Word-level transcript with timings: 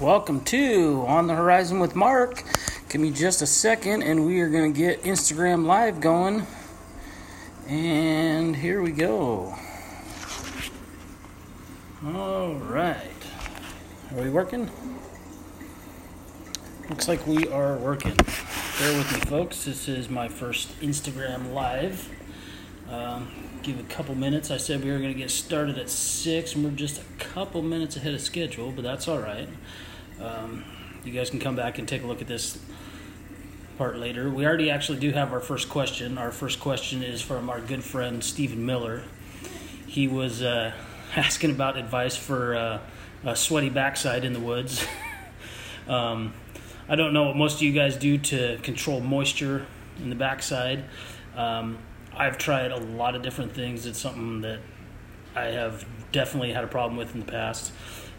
Welcome 0.00 0.42
to 0.44 1.04
On 1.08 1.26
the 1.26 1.34
Horizon 1.34 1.80
with 1.80 1.96
Mark. 1.96 2.44
Give 2.88 3.00
me 3.00 3.10
just 3.10 3.42
a 3.42 3.46
second 3.46 4.02
and 4.02 4.24
we 4.24 4.40
are 4.42 4.48
going 4.48 4.72
to 4.72 4.78
get 4.78 5.02
Instagram 5.02 5.66
Live 5.66 6.00
going. 6.00 6.46
And 7.66 8.54
here 8.54 8.80
we 8.80 8.92
go. 8.92 9.56
All 12.06 12.54
right. 12.54 13.10
Are 14.14 14.22
we 14.22 14.30
working? 14.30 14.70
Looks 16.88 17.08
like 17.08 17.26
we 17.26 17.48
are 17.48 17.76
working. 17.78 18.14
Bear 18.78 18.96
with 18.96 19.12
me, 19.12 19.20
folks. 19.28 19.64
This 19.64 19.88
is 19.88 20.08
my 20.08 20.28
first 20.28 20.80
Instagram 20.80 21.52
Live. 21.52 22.08
Um, 22.88 23.32
give 23.64 23.80
a 23.80 23.94
couple 23.94 24.14
minutes. 24.14 24.52
I 24.52 24.58
said 24.58 24.84
we 24.84 24.92
were 24.92 24.98
going 24.98 25.12
to 25.12 25.18
get 25.18 25.32
started 25.32 25.76
at 25.76 25.90
6, 25.90 26.54
and 26.54 26.64
we're 26.64 26.70
just 26.70 27.00
a 27.00 27.04
couple 27.18 27.62
minutes 27.62 27.96
ahead 27.96 28.14
of 28.14 28.20
schedule, 28.20 28.70
but 28.70 28.84
that's 28.84 29.08
all 29.08 29.18
right. 29.18 29.48
Um, 30.20 30.64
you 31.04 31.12
guys 31.12 31.30
can 31.30 31.38
come 31.38 31.56
back 31.56 31.78
and 31.78 31.86
take 31.86 32.02
a 32.02 32.06
look 32.06 32.20
at 32.20 32.26
this 32.26 32.58
part 33.78 33.96
later. 33.96 34.28
We 34.28 34.44
already 34.44 34.70
actually 34.70 34.98
do 34.98 35.12
have 35.12 35.32
our 35.32 35.40
first 35.40 35.68
question. 35.68 36.18
Our 36.18 36.32
first 36.32 36.58
question 36.58 37.02
is 37.02 37.22
from 37.22 37.48
our 37.48 37.60
good 37.60 37.84
friend 37.84 38.22
Stephen 38.22 38.66
Miller. 38.66 39.02
He 39.86 40.08
was 40.08 40.42
uh, 40.42 40.72
asking 41.16 41.52
about 41.52 41.76
advice 41.76 42.16
for 42.16 42.56
uh, 42.56 42.80
a 43.24 43.36
sweaty 43.36 43.70
backside 43.70 44.24
in 44.24 44.32
the 44.32 44.40
woods. 44.40 44.84
um, 45.88 46.34
I 46.88 46.96
don't 46.96 47.12
know 47.12 47.24
what 47.24 47.36
most 47.36 47.56
of 47.56 47.62
you 47.62 47.72
guys 47.72 47.96
do 47.96 48.18
to 48.18 48.58
control 48.62 49.00
moisture 49.00 49.66
in 49.98 50.10
the 50.10 50.16
backside. 50.16 50.84
Um, 51.36 51.78
I've 52.16 52.38
tried 52.38 52.72
a 52.72 52.78
lot 52.78 53.14
of 53.14 53.22
different 53.22 53.52
things. 53.52 53.86
It's 53.86 54.00
something 54.00 54.40
that 54.40 54.58
I 55.36 55.44
have 55.44 55.86
definitely 56.10 56.52
had 56.52 56.64
a 56.64 56.68
problem 56.68 56.96
with 56.96 57.14
in 57.14 57.20
the 57.20 57.30
past. 57.30 57.72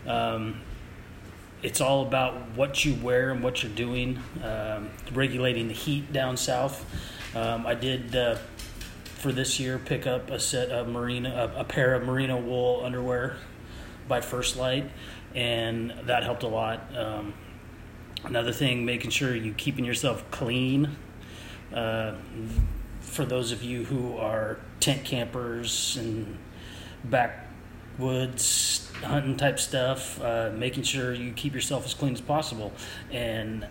Um, 0.08 0.62
it's 1.62 1.82
all 1.82 2.04
about 2.04 2.52
what 2.56 2.86
you 2.86 2.96
wear 2.96 3.32
and 3.32 3.44
what 3.44 3.64
you're 3.64 3.72
doing, 3.72 4.20
um, 4.44 4.90
regulating 5.14 5.68
the 5.68 5.74
heat 5.74 6.12
down 6.14 6.38
south. 6.38 6.86
Um, 7.36 7.68
I 7.68 7.76
did 7.76 8.16
uh, 8.16 8.38
for 9.04 9.32
this 9.32 9.60
year 9.60 9.78
pick 9.78 10.08
up 10.08 10.32
a 10.32 10.40
set 10.40 10.70
of 10.70 10.88
merino, 10.88 11.30
a, 11.30 11.62
a, 11.62 11.64
pair 11.64 11.94
of 11.94 12.04
merino 12.04 12.38
wool 12.40 12.82
underwear 12.86 13.36
by 14.08 14.22
First 14.22 14.56
Lite, 14.56 14.90
and 15.36 15.94
that 16.04 16.24
helped 16.24 16.44
a 16.44 16.48
lot. 16.48 16.82
Um, 16.96 17.34
another 18.24 18.54
thing, 18.54 18.86
making 18.86 19.12
sure 19.12 19.36
you 19.36 19.54
keeping 19.54 19.84
yourself 19.84 20.24
clean. 20.32 20.96
Uh, 21.74 22.16
for 23.02 23.26
those 23.26 23.52
of 23.52 23.64
you 23.64 23.84
who 23.84 24.18
are 24.18 24.60
tent 24.80 25.04
campers 25.04 25.98
and 25.98 26.38
backwoods 27.04 28.89
hunting 29.04 29.38
type 29.38 29.60
stuff, 29.60 30.22
uh, 30.22 30.52
making 30.54 30.84
sure 30.84 31.14
you 31.14 31.32
keep 31.32 31.54
yourself 31.54 31.86
as 31.86 31.94
clean 31.94 32.14
as 32.14 32.22
possible 32.22 32.74
and 33.12 33.68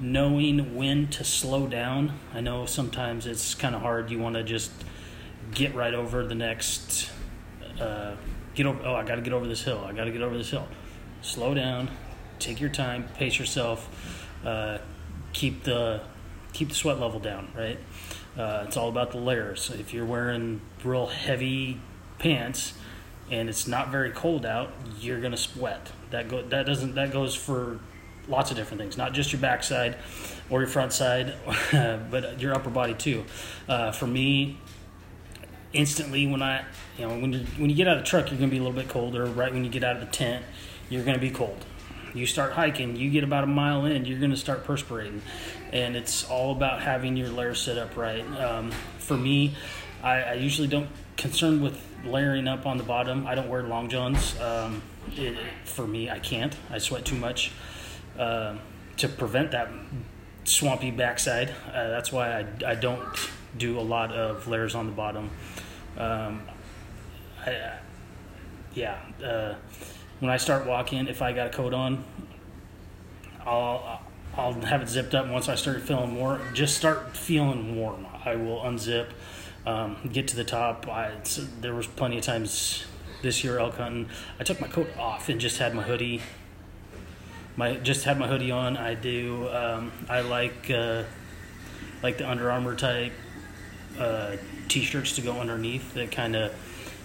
knowing 0.00 0.74
when 0.74 1.08
to 1.08 1.24
slow 1.24 1.66
down. 1.66 2.18
I 2.32 2.40
know 2.40 2.66
sometimes 2.66 3.26
it's 3.26 3.54
kind 3.54 3.74
of 3.74 3.82
hard. 3.82 4.10
You 4.10 4.18
want 4.18 4.36
to 4.36 4.42
just 4.42 4.72
get 5.52 5.74
right 5.74 5.94
over 5.94 6.26
the 6.26 6.34
next. 6.34 7.10
Uh, 7.78 8.16
get 8.54 8.66
over. 8.66 8.82
Oh, 8.84 8.94
I 8.94 9.04
got 9.04 9.16
to 9.16 9.22
get 9.22 9.32
over 9.32 9.46
this 9.46 9.62
hill. 9.62 9.84
I 9.86 9.92
got 9.92 10.04
to 10.04 10.10
get 10.10 10.22
over 10.22 10.36
this 10.36 10.50
hill. 10.50 10.66
Slow 11.22 11.54
down. 11.54 11.90
Take 12.38 12.60
your 12.60 12.70
time. 12.70 13.08
Pace 13.14 13.38
yourself. 13.38 14.26
Uh, 14.44 14.78
keep 15.32 15.64
the 15.64 16.00
keep 16.52 16.70
the 16.70 16.74
sweat 16.74 16.98
level 16.98 17.20
down. 17.20 17.48
Right. 17.54 17.78
Uh, 18.36 18.64
it's 18.66 18.76
all 18.76 18.88
about 18.88 19.10
the 19.10 19.18
layers. 19.18 19.70
If 19.70 19.92
you're 19.92 20.06
wearing 20.06 20.60
real 20.82 21.06
heavy 21.06 21.80
pants 22.18 22.74
and 23.30 23.48
it's 23.48 23.66
not 23.66 23.90
very 23.90 24.10
cold 24.10 24.44
out, 24.44 24.72
you're 25.00 25.20
gonna 25.20 25.36
sweat. 25.36 25.92
That 26.10 26.28
go 26.28 26.42
that 26.42 26.66
doesn't 26.66 26.94
that 26.94 27.12
goes 27.12 27.34
for 27.34 27.80
lots 28.28 28.50
of 28.50 28.56
different 28.56 28.80
things, 28.80 28.96
not 28.96 29.12
just 29.12 29.32
your 29.32 29.40
backside 29.40 29.96
or 30.48 30.60
your 30.60 30.68
front 30.68 30.92
side, 30.92 31.34
but 31.72 32.40
your 32.40 32.54
upper 32.54 32.70
body 32.70 32.94
too. 32.94 33.24
Uh, 33.68 33.92
for 33.92 34.06
me, 34.06 34.58
instantly 35.72 36.26
when 36.26 36.42
I 36.42 36.64
you 36.98 37.06
know 37.06 37.18
when 37.18 37.32
you, 37.32 37.40
when 37.58 37.70
you 37.70 37.76
get 37.76 37.88
out 37.88 37.96
of 37.96 38.02
the 38.02 38.08
truck, 38.08 38.30
you're 38.30 38.38
gonna 38.38 38.50
be 38.50 38.58
a 38.58 38.62
little 38.62 38.76
bit 38.76 38.88
colder. 38.88 39.24
Right 39.26 39.52
when 39.52 39.64
you 39.64 39.70
get 39.70 39.84
out 39.84 39.96
of 39.96 40.00
the 40.00 40.12
tent, 40.12 40.44
you're 40.88 41.04
gonna 41.04 41.18
be 41.18 41.30
cold 41.30 41.64
you 42.14 42.26
start 42.26 42.52
hiking, 42.52 42.96
you 42.96 43.10
get 43.10 43.24
about 43.24 43.44
a 43.44 43.46
mile 43.46 43.84
in, 43.84 44.04
you're 44.04 44.18
to 44.18 44.36
start 44.36 44.64
perspiring, 44.64 45.22
And 45.72 45.96
it's 45.96 46.28
all 46.28 46.52
about 46.52 46.82
having 46.82 47.16
your 47.16 47.28
layer 47.28 47.54
set 47.54 47.78
up 47.78 47.96
right. 47.96 48.24
Um, 48.40 48.70
for 48.98 49.16
me, 49.16 49.54
I, 50.02 50.22
I, 50.22 50.32
usually 50.34 50.66
don't 50.66 50.88
concern 51.20 51.60
with 51.60 51.78
layering 52.04 52.48
up 52.48 52.64
on 52.64 52.78
the 52.78 52.82
bottom. 52.82 53.26
I 53.26 53.34
don't 53.34 53.48
wear 53.48 53.62
long 53.62 53.90
johns. 53.90 54.40
Um, 54.40 54.82
it, 55.12 55.36
for 55.64 55.86
me, 55.86 56.08
I 56.08 56.18
can't. 56.18 56.56
I 56.70 56.78
sweat 56.78 57.04
too 57.04 57.16
much 57.16 57.52
uh, 58.18 58.56
to 58.96 59.08
prevent 59.08 59.50
that 59.50 59.68
swampy 60.44 60.90
backside. 60.90 61.50
Uh, 61.68 61.88
that's 61.88 62.10
why 62.10 62.40
I, 62.40 62.70
I 62.70 62.74
don't 62.74 63.04
do 63.58 63.78
a 63.78 63.82
lot 63.82 64.12
of 64.12 64.48
layers 64.48 64.74
on 64.74 64.86
the 64.86 64.92
bottom. 64.92 65.30
Um, 65.98 66.42
I, 67.44 67.74
yeah. 68.74 68.98
Uh, 69.22 69.54
when 70.20 70.30
I 70.30 70.38
start 70.38 70.66
walking, 70.66 71.06
if 71.06 71.20
I 71.20 71.32
got 71.32 71.48
a 71.48 71.50
coat 71.50 71.74
on, 71.74 72.02
I'll 73.44 74.00
I'll 74.36 74.54
have 74.62 74.80
it 74.80 74.88
zipped 74.88 75.14
up. 75.14 75.26
Once 75.28 75.48
I 75.48 75.54
start 75.54 75.82
feeling 75.82 76.14
warm, 76.16 76.40
just 76.54 76.76
start 76.76 77.16
feeling 77.16 77.76
warm, 77.76 78.06
I 78.24 78.36
will 78.36 78.60
unzip, 78.60 79.08
um, 79.66 79.96
get 80.12 80.28
to 80.28 80.36
the 80.36 80.44
top. 80.44 80.88
I, 80.88 81.12
there 81.60 81.74
was 81.74 81.86
plenty 81.86 82.18
of 82.18 82.24
times 82.24 82.84
this 83.22 83.44
year 83.44 83.58
elk 83.58 83.76
hunting. 83.76 84.08
I 84.38 84.44
took 84.44 84.60
my 84.60 84.68
coat 84.68 84.88
off 84.98 85.28
and 85.28 85.40
just 85.40 85.58
had 85.58 85.74
my 85.74 85.82
hoodie. 85.82 86.22
My 87.56 87.74
just 87.74 88.04
had 88.04 88.18
my 88.18 88.26
hoodie 88.26 88.50
on. 88.50 88.76
I 88.76 88.94
do. 88.94 89.48
Um, 89.48 89.92
I 90.08 90.20
like 90.20 90.70
uh, 90.70 91.04
like 92.02 92.18
the 92.18 92.28
Under 92.28 92.50
Armour 92.50 92.76
type 92.76 93.12
uh, 93.98 94.36
t-shirts 94.68 95.16
to 95.16 95.22
go 95.22 95.38
underneath 95.40 95.94
that 95.94 96.10
kind 96.10 96.36
of 96.36 96.52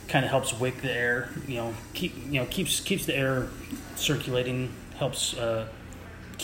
kind 0.07 0.23
of 0.23 0.31
helps 0.31 0.53
wick 0.53 0.81
the 0.81 0.91
air. 0.91 1.29
You 1.47 1.55
know, 1.55 1.73
keep 1.93 2.15
you 2.15 2.39
know 2.39 2.45
keeps 2.45 2.79
keeps 2.79 3.05
the 3.05 3.15
air 3.15 3.47
circulating, 3.95 4.71
helps 4.97 5.35
uh, 5.35 5.67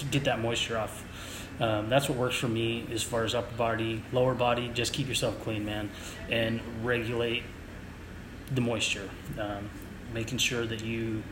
get 0.09 0.25
that 0.25 0.39
moisture 0.39 0.77
off. 0.77 1.05
Um, 1.61 1.89
that's 1.89 2.09
what 2.09 2.17
works 2.17 2.35
for 2.35 2.47
me 2.47 2.87
as 2.91 3.03
far 3.03 3.23
as 3.23 3.35
upper 3.35 3.55
body, 3.55 4.03
lower 4.11 4.33
body. 4.33 4.69
Just 4.73 4.93
keep 4.93 5.07
yourself 5.07 5.39
clean, 5.43 5.63
man, 5.63 5.91
and 6.29 6.59
regulate 6.83 7.43
the 8.51 8.61
moisture. 8.61 9.09
Um, 9.39 9.69
making 10.11 10.39
sure 10.39 10.65
that 10.65 10.83
you 10.83 11.23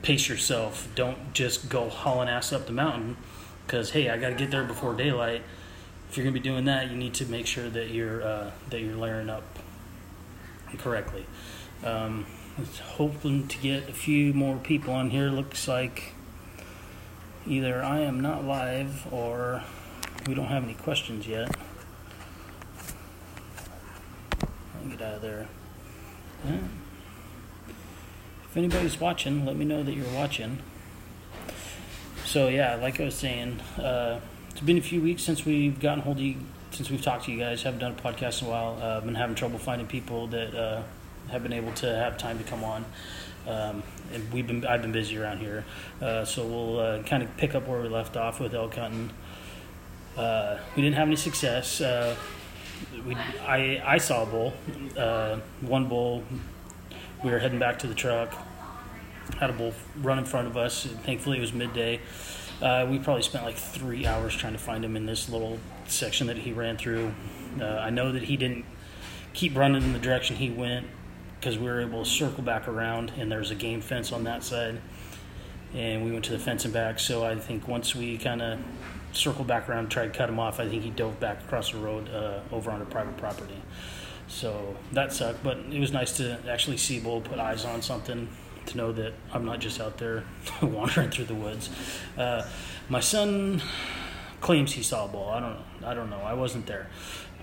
pace 0.00 0.28
yourself. 0.28 0.88
Don't 0.94 1.34
just 1.34 1.68
go 1.68 1.90
hauling 1.90 2.28
ass 2.28 2.52
up 2.52 2.66
the 2.66 2.72
mountain 2.72 3.18
because 3.66 3.90
hey, 3.90 4.08
I 4.08 4.16
got 4.16 4.30
to 4.30 4.34
get 4.34 4.50
there 4.50 4.64
before 4.64 4.94
daylight. 4.94 5.42
If 6.08 6.16
you're 6.16 6.24
gonna 6.24 6.32
be 6.32 6.40
doing 6.40 6.64
that, 6.64 6.90
you 6.90 6.96
need 6.96 7.12
to 7.14 7.26
make 7.26 7.46
sure 7.46 7.68
that 7.68 7.90
you're 7.90 8.22
uh, 8.22 8.50
that 8.70 8.80
you're 8.80 8.96
layering 8.96 9.28
up 9.28 9.44
correctly. 10.78 11.26
Um, 11.84 12.24
hoping 12.96 13.46
to 13.48 13.58
get 13.58 13.90
a 13.90 13.92
few 13.92 14.32
more 14.32 14.56
people 14.56 14.94
on 14.94 15.10
here. 15.10 15.28
Looks 15.28 15.68
like 15.68 16.14
either 17.48 17.82
I 17.82 18.00
am 18.00 18.20
not 18.20 18.44
live 18.44 19.06
or 19.12 19.62
we 20.26 20.34
don't 20.34 20.46
have 20.46 20.64
any 20.64 20.74
questions 20.74 21.26
yet. 21.26 21.50
Get 24.88 25.02
out 25.02 25.14
of 25.16 25.22
there. 25.22 25.46
Yeah. 26.46 26.58
If 28.44 28.56
anybody's 28.56 28.98
watching, 29.00 29.44
let 29.44 29.56
me 29.56 29.64
know 29.64 29.82
that 29.82 29.92
you're 29.92 30.12
watching. 30.14 30.58
So 32.24 32.48
yeah, 32.48 32.76
like 32.76 33.00
I 33.00 33.04
was 33.04 33.14
saying, 33.14 33.60
uh, 33.78 34.20
it's 34.50 34.60
been 34.60 34.78
a 34.78 34.82
few 34.82 35.00
weeks 35.00 35.22
since 35.22 35.44
we've 35.44 35.78
gotten 35.78 36.02
hold 36.02 36.18
of 36.18 36.22
you 36.22 36.36
since 36.70 36.90
we've 36.90 37.02
talked 37.02 37.24
to 37.24 37.32
you 37.32 37.38
guys, 37.38 37.62
haven't 37.62 37.80
done 37.80 37.92
a 37.92 37.94
podcast 37.94 38.42
in 38.42 38.48
a 38.48 38.50
while. 38.50 38.78
Uh, 38.80 38.98
I've 38.98 39.04
been 39.04 39.14
having 39.14 39.34
trouble 39.34 39.58
finding 39.58 39.86
people 39.86 40.26
that 40.28 40.54
uh, 40.54 40.82
have 41.30 41.42
been 41.42 41.52
able 41.52 41.72
to 41.72 41.86
have 41.86 42.18
time 42.18 42.38
to 42.38 42.44
come 42.44 42.62
on. 42.62 42.84
Um, 43.46 43.82
and 44.12 44.30
we've 44.32 44.46
been 44.46 44.66
I've 44.66 44.82
been 44.82 44.92
busy 44.92 45.18
around 45.18 45.38
here, 45.38 45.64
uh, 46.02 46.24
so 46.24 46.44
we'll 46.44 46.80
uh, 46.80 47.02
kind 47.02 47.22
of 47.22 47.34
pick 47.36 47.54
up 47.54 47.66
where 47.66 47.80
we 47.80 47.88
left 47.88 48.16
off 48.16 48.40
with 48.40 48.54
elk 48.54 48.74
hunting. 48.74 49.10
Uh, 50.16 50.58
we 50.76 50.82
didn't 50.82 50.96
have 50.96 51.08
any 51.08 51.16
success. 51.16 51.80
Uh, 51.80 52.14
we 53.06 53.14
I 53.14 53.82
I 53.84 53.98
saw 53.98 54.22
a 54.22 54.26
bull, 54.26 54.52
one 55.60 55.88
bull. 55.88 56.24
We 57.24 57.30
were 57.30 57.38
heading 57.38 57.58
back 57.58 57.78
to 57.80 57.86
the 57.86 57.94
truck. 57.94 58.34
Had 59.38 59.50
a 59.50 59.52
bull 59.52 59.74
run 60.00 60.18
in 60.18 60.24
front 60.24 60.46
of 60.46 60.56
us. 60.56 60.84
and 60.84 60.98
Thankfully, 61.00 61.38
it 61.38 61.40
was 61.40 61.52
midday. 61.52 62.00
Uh, 62.60 62.86
we 62.90 62.98
probably 62.98 63.22
spent 63.22 63.44
like 63.44 63.56
three 63.56 64.06
hours 64.06 64.34
trying 64.34 64.52
to 64.52 64.58
find 64.58 64.84
him 64.84 64.96
in 64.96 65.06
this 65.06 65.28
little 65.28 65.58
section 65.86 66.26
that 66.26 66.38
he 66.38 66.52
ran 66.52 66.76
through. 66.76 67.12
Uh, 67.60 67.64
I 67.64 67.90
know 67.90 68.12
that 68.12 68.24
he 68.24 68.36
didn't 68.36 68.64
keep 69.32 69.56
running 69.56 69.82
in 69.82 69.92
the 69.92 69.98
direction 69.98 70.36
he 70.36 70.50
went 70.50 70.86
because 71.38 71.58
we 71.58 71.66
were 71.66 71.80
able 71.80 72.04
to 72.04 72.10
circle 72.10 72.42
back 72.42 72.68
around, 72.68 73.12
and 73.16 73.30
there's 73.30 73.50
a 73.50 73.54
game 73.54 73.80
fence 73.80 74.12
on 74.12 74.24
that 74.24 74.42
side. 74.42 74.80
And 75.74 76.04
we 76.04 76.10
went 76.10 76.24
to 76.26 76.32
the 76.32 76.38
fence 76.38 76.64
and 76.64 76.72
back. 76.72 76.98
So 76.98 77.24
I 77.24 77.36
think 77.36 77.68
once 77.68 77.94
we 77.94 78.16
kind 78.16 78.40
of 78.40 78.58
circled 79.12 79.46
back 79.46 79.68
around, 79.68 79.90
tried 79.90 80.12
to 80.12 80.18
cut 80.18 80.28
him 80.28 80.40
off, 80.40 80.60
I 80.60 80.68
think 80.68 80.82
he 80.82 80.90
dove 80.90 81.20
back 81.20 81.40
across 81.44 81.72
the 81.72 81.78
road 81.78 82.08
uh, 82.08 82.40
over 82.50 82.70
onto 82.70 82.86
private 82.86 83.16
property. 83.18 83.60
So 84.28 84.76
that 84.92 85.12
sucked, 85.12 85.42
but 85.42 85.58
it 85.70 85.78
was 85.78 85.92
nice 85.92 86.16
to 86.18 86.38
actually 86.48 86.76
see 86.76 87.00
Bull 87.00 87.20
put 87.20 87.38
eyes 87.38 87.64
on 87.64 87.82
something 87.82 88.28
to 88.66 88.76
know 88.76 88.92
that 88.92 89.14
I'm 89.32 89.44
not 89.44 89.60
just 89.60 89.80
out 89.80 89.98
there 89.98 90.24
wandering 90.62 91.10
through 91.10 91.26
the 91.26 91.34
woods. 91.34 91.70
Uh, 92.16 92.46
my 92.88 93.00
son 93.00 93.62
claims 94.40 94.72
he 94.72 94.82
saw 94.82 95.06
a 95.06 95.08
bull. 95.08 95.28
I 95.28 95.40
don't. 95.40 95.58
I 95.84 95.94
don't 95.94 96.10
know. 96.10 96.20
I 96.20 96.34
wasn't 96.34 96.66
there. 96.66 96.88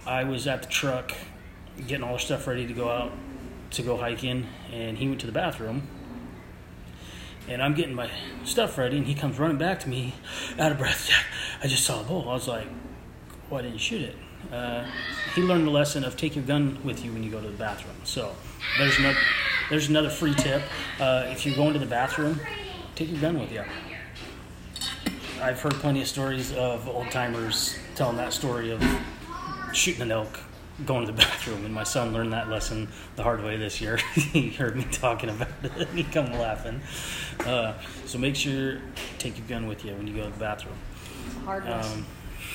I 0.06 0.24
was 0.24 0.48
at 0.48 0.64
the 0.64 0.70
truck 0.70 1.14
getting 1.88 2.04
all 2.04 2.14
our 2.14 2.20
stuff 2.20 2.48
ready 2.48 2.68
to 2.68 2.74
go 2.74 2.90
out 2.90 3.12
to 3.72 3.82
go 3.82 3.98
hiking, 3.98 4.48
and 4.72 4.98
he 4.98 5.08
went 5.08 5.20
to 5.22 5.26
the 5.26 5.32
bathroom. 5.32 5.88
And 7.48 7.62
I'm 7.62 7.76
getting 7.76 7.94
my 7.94 8.10
stuff 8.44 8.78
ready, 8.78 8.98
and 8.98 9.06
he 9.06 9.14
comes 9.14 9.38
running 9.38 9.58
back 9.58 9.80
to 9.82 9.90
me, 9.90 10.16
out 10.58 10.72
of 10.72 10.78
breath. 10.78 11.10
I 11.64 11.68
just 11.68 11.84
saw 11.84 12.02
a 12.02 12.04
bull. 12.04 12.30
I 12.30 12.34
was 12.34 12.48
like, 12.48 12.68
"Why 13.50 13.62
didn't 13.62 13.74
you 13.74 13.80
shoot 13.80 14.02
it?" 14.02 14.16
Uh, 14.52 14.86
he 15.34 15.42
learned 15.42 15.68
the 15.68 15.72
lesson 15.72 16.04
of 16.04 16.18
take 16.18 16.36
your 16.36 16.46
gun 16.46 16.78
with 16.84 17.04
you 17.04 17.12
when 17.12 17.24
you 17.24 17.32
go 17.32 17.42
to 17.42 17.48
the 17.48 17.58
bathroom. 17.58 17.96
So 18.04 18.36
there's 18.78 18.98
another, 19.00 19.18
there's 19.70 19.90
another 19.90 20.10
free 20.10 20.34
tip. 20.34 20.62
Uh, 21.00 21.26
if 21.28 21.46
you're 21.46 21.56
going 21.56 21.74
to 21.74 21.80
the 21.80 21.86
bathroom, 21.86 22.40
take 22.96 23.12
your 23.12 23.22
gun 23.22 23.40
with 23.40 23.52
you. 23.52 23.64
I've 25.42 25.60
heard 25.60 25.74
plenty 25.76 26.02
of 26.02 26.08
stories 26.08 26.54
of 26.54 26.88
old 26.88 27.12
timers 27.12 27.78
telling 27.96 28.18
that 28.18 28.34
story 28.34 28.72
of 28.72 28.84
shooting 29.74 30.04
an 30.04 30.12
elk 30.12 30.40
going 30.86 31.06
to 31.06 31.12
the 31.12 31.18
bathroom, 31.18 31.66
and 31.66 31.74
my 31.74 31.84
son 31.84 32.14
learned 32.14 32.34
that 32.34 32.50
lesson 32.50 32.90
the 33.16 33.24
hard 33.24 33.44
way 33.44 33.58
this 33.58 33.80
year. 33.80 33.98
he 34.16 34.50
heard 34.50 34.76
me 34.76 34.86
talking 34.92 35.30
about 35.30 35.50
it, 35.64 35.90
and 35.90 35.98
he 35.98 36.04
come 36.04 36.32
laughing. 36.34 36.82
Uh, 37.46 37.74
so 38.06 38.18
make 38.18 38.36
sure 38.36 38.80
take 39.18 39.38
your 39.38 39.48
gun 39.48 39.68
with 39.68 39.86
you 39.86 39.94
when 39.94 40.08
you 40.08 40.16
go 40.16 40.24
to 40.26 40.32
the 40.32 40.40
bathroom. 40.40 40.76
It's 41.28 41.36
a 41.36 41.40
hard 41.40 41.66
lesson. 41.66 42.00
Um, 42.00 42.06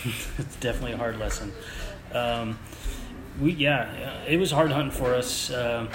it's 0.39 0.57
definitely 0.57 0.93
a 0.93 0.99
hard 0.99 1.19
lesson. 1.19 1.53
Um, 2.13 2.59
we 3.41 3.53
yeah, 3.53 4.23
it 4.25 4.39
was 4.39 4.51
hard 4.51 4.73
hunting 4.73 4.91
for 4.91 5.15
us. 5.15 5.51
Um 5.53 5.89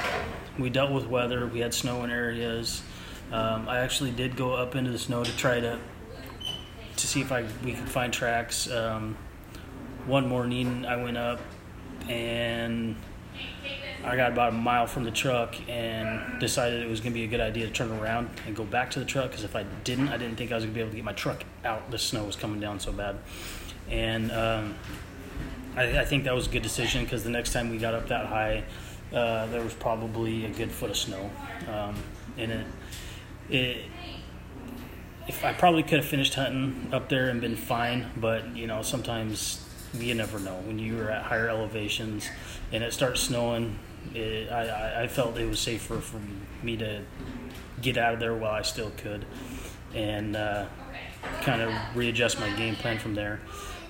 we 0.57 0.69
dealt 0.69 0.91
with 0.91 1.07
weather. 1.07 1.47
We 1.47 1.59
had 1.59 1.73
snow 1.73 2.03
in 2.03 2.11
areas. 2.11 2.81
Um, 3.31 3.67
I 3.67 3.79
actually 3.79 4.11
did 4.11 4.35
go 4.35 4.53
up 4.53 4.75
into 4.75 4.91
the 4.91 4.99
snow 4.99 5.23
to 5.23 5.37
try 5.37 5.59
to 5.59 5.79
to 6.95 7.07
see 7.07 7.21
if 7.21 7.31
I 7.31 7.45
we 7.63 7.73
could 7.73 7.89
find 7.89 8.13
tracks. 8.13 8.69
Um, 8.69 9.17
one 10.05 10.27
morning 10.27 10.85
I 10.85 11.01
went 11.01 11.17
up 11.17 11.39
and 12.09 12.95
I 14.03 14.15
got 14.15 14.31
about 14.31 14.49
a 14.49 14.55
mile 14.55 14.85
from 14.85 15.03
the 15.03 15.11
truck 15.11 15.55
and 15.67 16.39
decided 16.39 16.83
it 16.83 16.89
was 16.89 16.99
going 16.99 17.11
to 17.11 17.19
be 17.19 17.23
a 17.23 17.27
good 17.27 17.39
idea 17.39 17.65
to 17.65 17.71
turn 17.71 17.91
around 17.91 18.29
and 18.45 18.55
go 18.55 18.63
back 18.63 18.91
to 18.91 18.99
the 18.99 19.05
truck 19.05 19.29
because 19.29 19.43
if 19.43 19.55
I 19.55 19.63
didn't, 19.83 20.09
I 20.09 20.17
didn't 20.17 20.35
think 20.35 20.51
I 20.51 20.55
was 20.55 20.63
going 20.63 20.73
to 20.73 20.75
be 20.75 20.81
able 20.81 20.91
to 20.91 20.95
get 20.95 21.05
my 21.05 21.13
truck 21.13 21.43
out. 21.63 21.89
The 21.89 21.97
snow 21.97 22.23
was 22.23 22.35
coming 22.35 22.59
down 22.59 22.79
so 22.79 22.91
bad, 22.91 23.17
and 23.89 24.31
um, 24.31 24.75
I, 25.75 26.01
I 26.01 26.05
think 26.05 26.25
that 26.25 26.35
was 26.35 26.47
a 26.47 26.49
good 26.51 26.63
decision 26.63 27.03
because 27.03 27.23
the 27.23 27.31
next 27.31 27.51
time 27.51 27.69
we 27.69 27.77
got 27.77 27.95
up 27.95 28.07
that 28.09 28.27
high, 28.27 28.63
uh, 29.11 29.47
there 29.47 29.63
was 29.63 29.73
probably 29.73 30.45
a 30.45 30.49
good 30.49 30.71
foot 30.71 30.91
of 30.91 30.97
snow, 30.97 31.29
um, 31.67 31.95
and 32.37 32.51
it 32.51 32.65
it 33.49 33.77
if 35.27 35.43
I 35.43 35.53
probably 35.53 35.81
could 35.81 35.97
have 35.99 36.05
finished 36.05 36.35
hunting 36.35 36.89
up 36.93 37.09
there 37.09 37.29
and 37.29 37.41
been 37.41 37.55
fine, 37.55 38.05
but 38.17 38.55
you 38.55 38.67
know 38.67 38.83
sometimes 38.83 39.64
you 40.01 40.13
never 40.15 40.39
know 40.39 40.55
when 40.65 40.79
you 40.79 40.99
are 41.01 41.09
at 41.11 41.23
higher 41.23 41.49
elevations 41.49 42.29
and 42.71 42.83
it 42.83 42.93
starts 42.93 43.21
snowing. 43.21 43.77
It, 44.13 44.51
I, 44.51 45.03
I- 45.03 45.07
felt 45.07 45.37
it 45.37 45.47
was 45.49 45.59
safer 45.59 45.99
for 45.99 46.19
me 46.63 46.77
to 46.77 47.01
get 47.81 47.97
out 47.97 48.13
of 48.13 48.19
there 48.19 48.35
while 48.35 48.51
I 48.51 48.61
still 48.61 48.91
could, 48.97 49.25
and 49.93 50.35
uh, 50.35 50.65
kind 51.41 51.61
of 51.61 51.73
readjust 51.95 52.39
my 52.39 52.49
game 52.51 52.75
plan 52.75 52.99
from 52.99 53.15
there. 53.15 53.39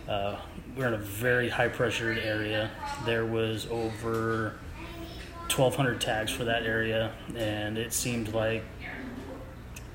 Uh, 0.07 0.37
we're 0.77 0.87
in 0.87 0.93
a 0.93 0.97
very 0.97 1.49
high 1.49 1.67
pressured 1.67 2.17
area. 2.17 2.69
There 3.05 3.25
was 3.25 3.67
over 3.69 4.53
1,200 5.49 5.99
tags 6.01 6.31
for 6.31 6.45
that 6.45 6.63
area, 6.63 7.11
and 7.35 7.77
it 7.77 7.91
seemed 7.93 8.33
like 8.33 8.63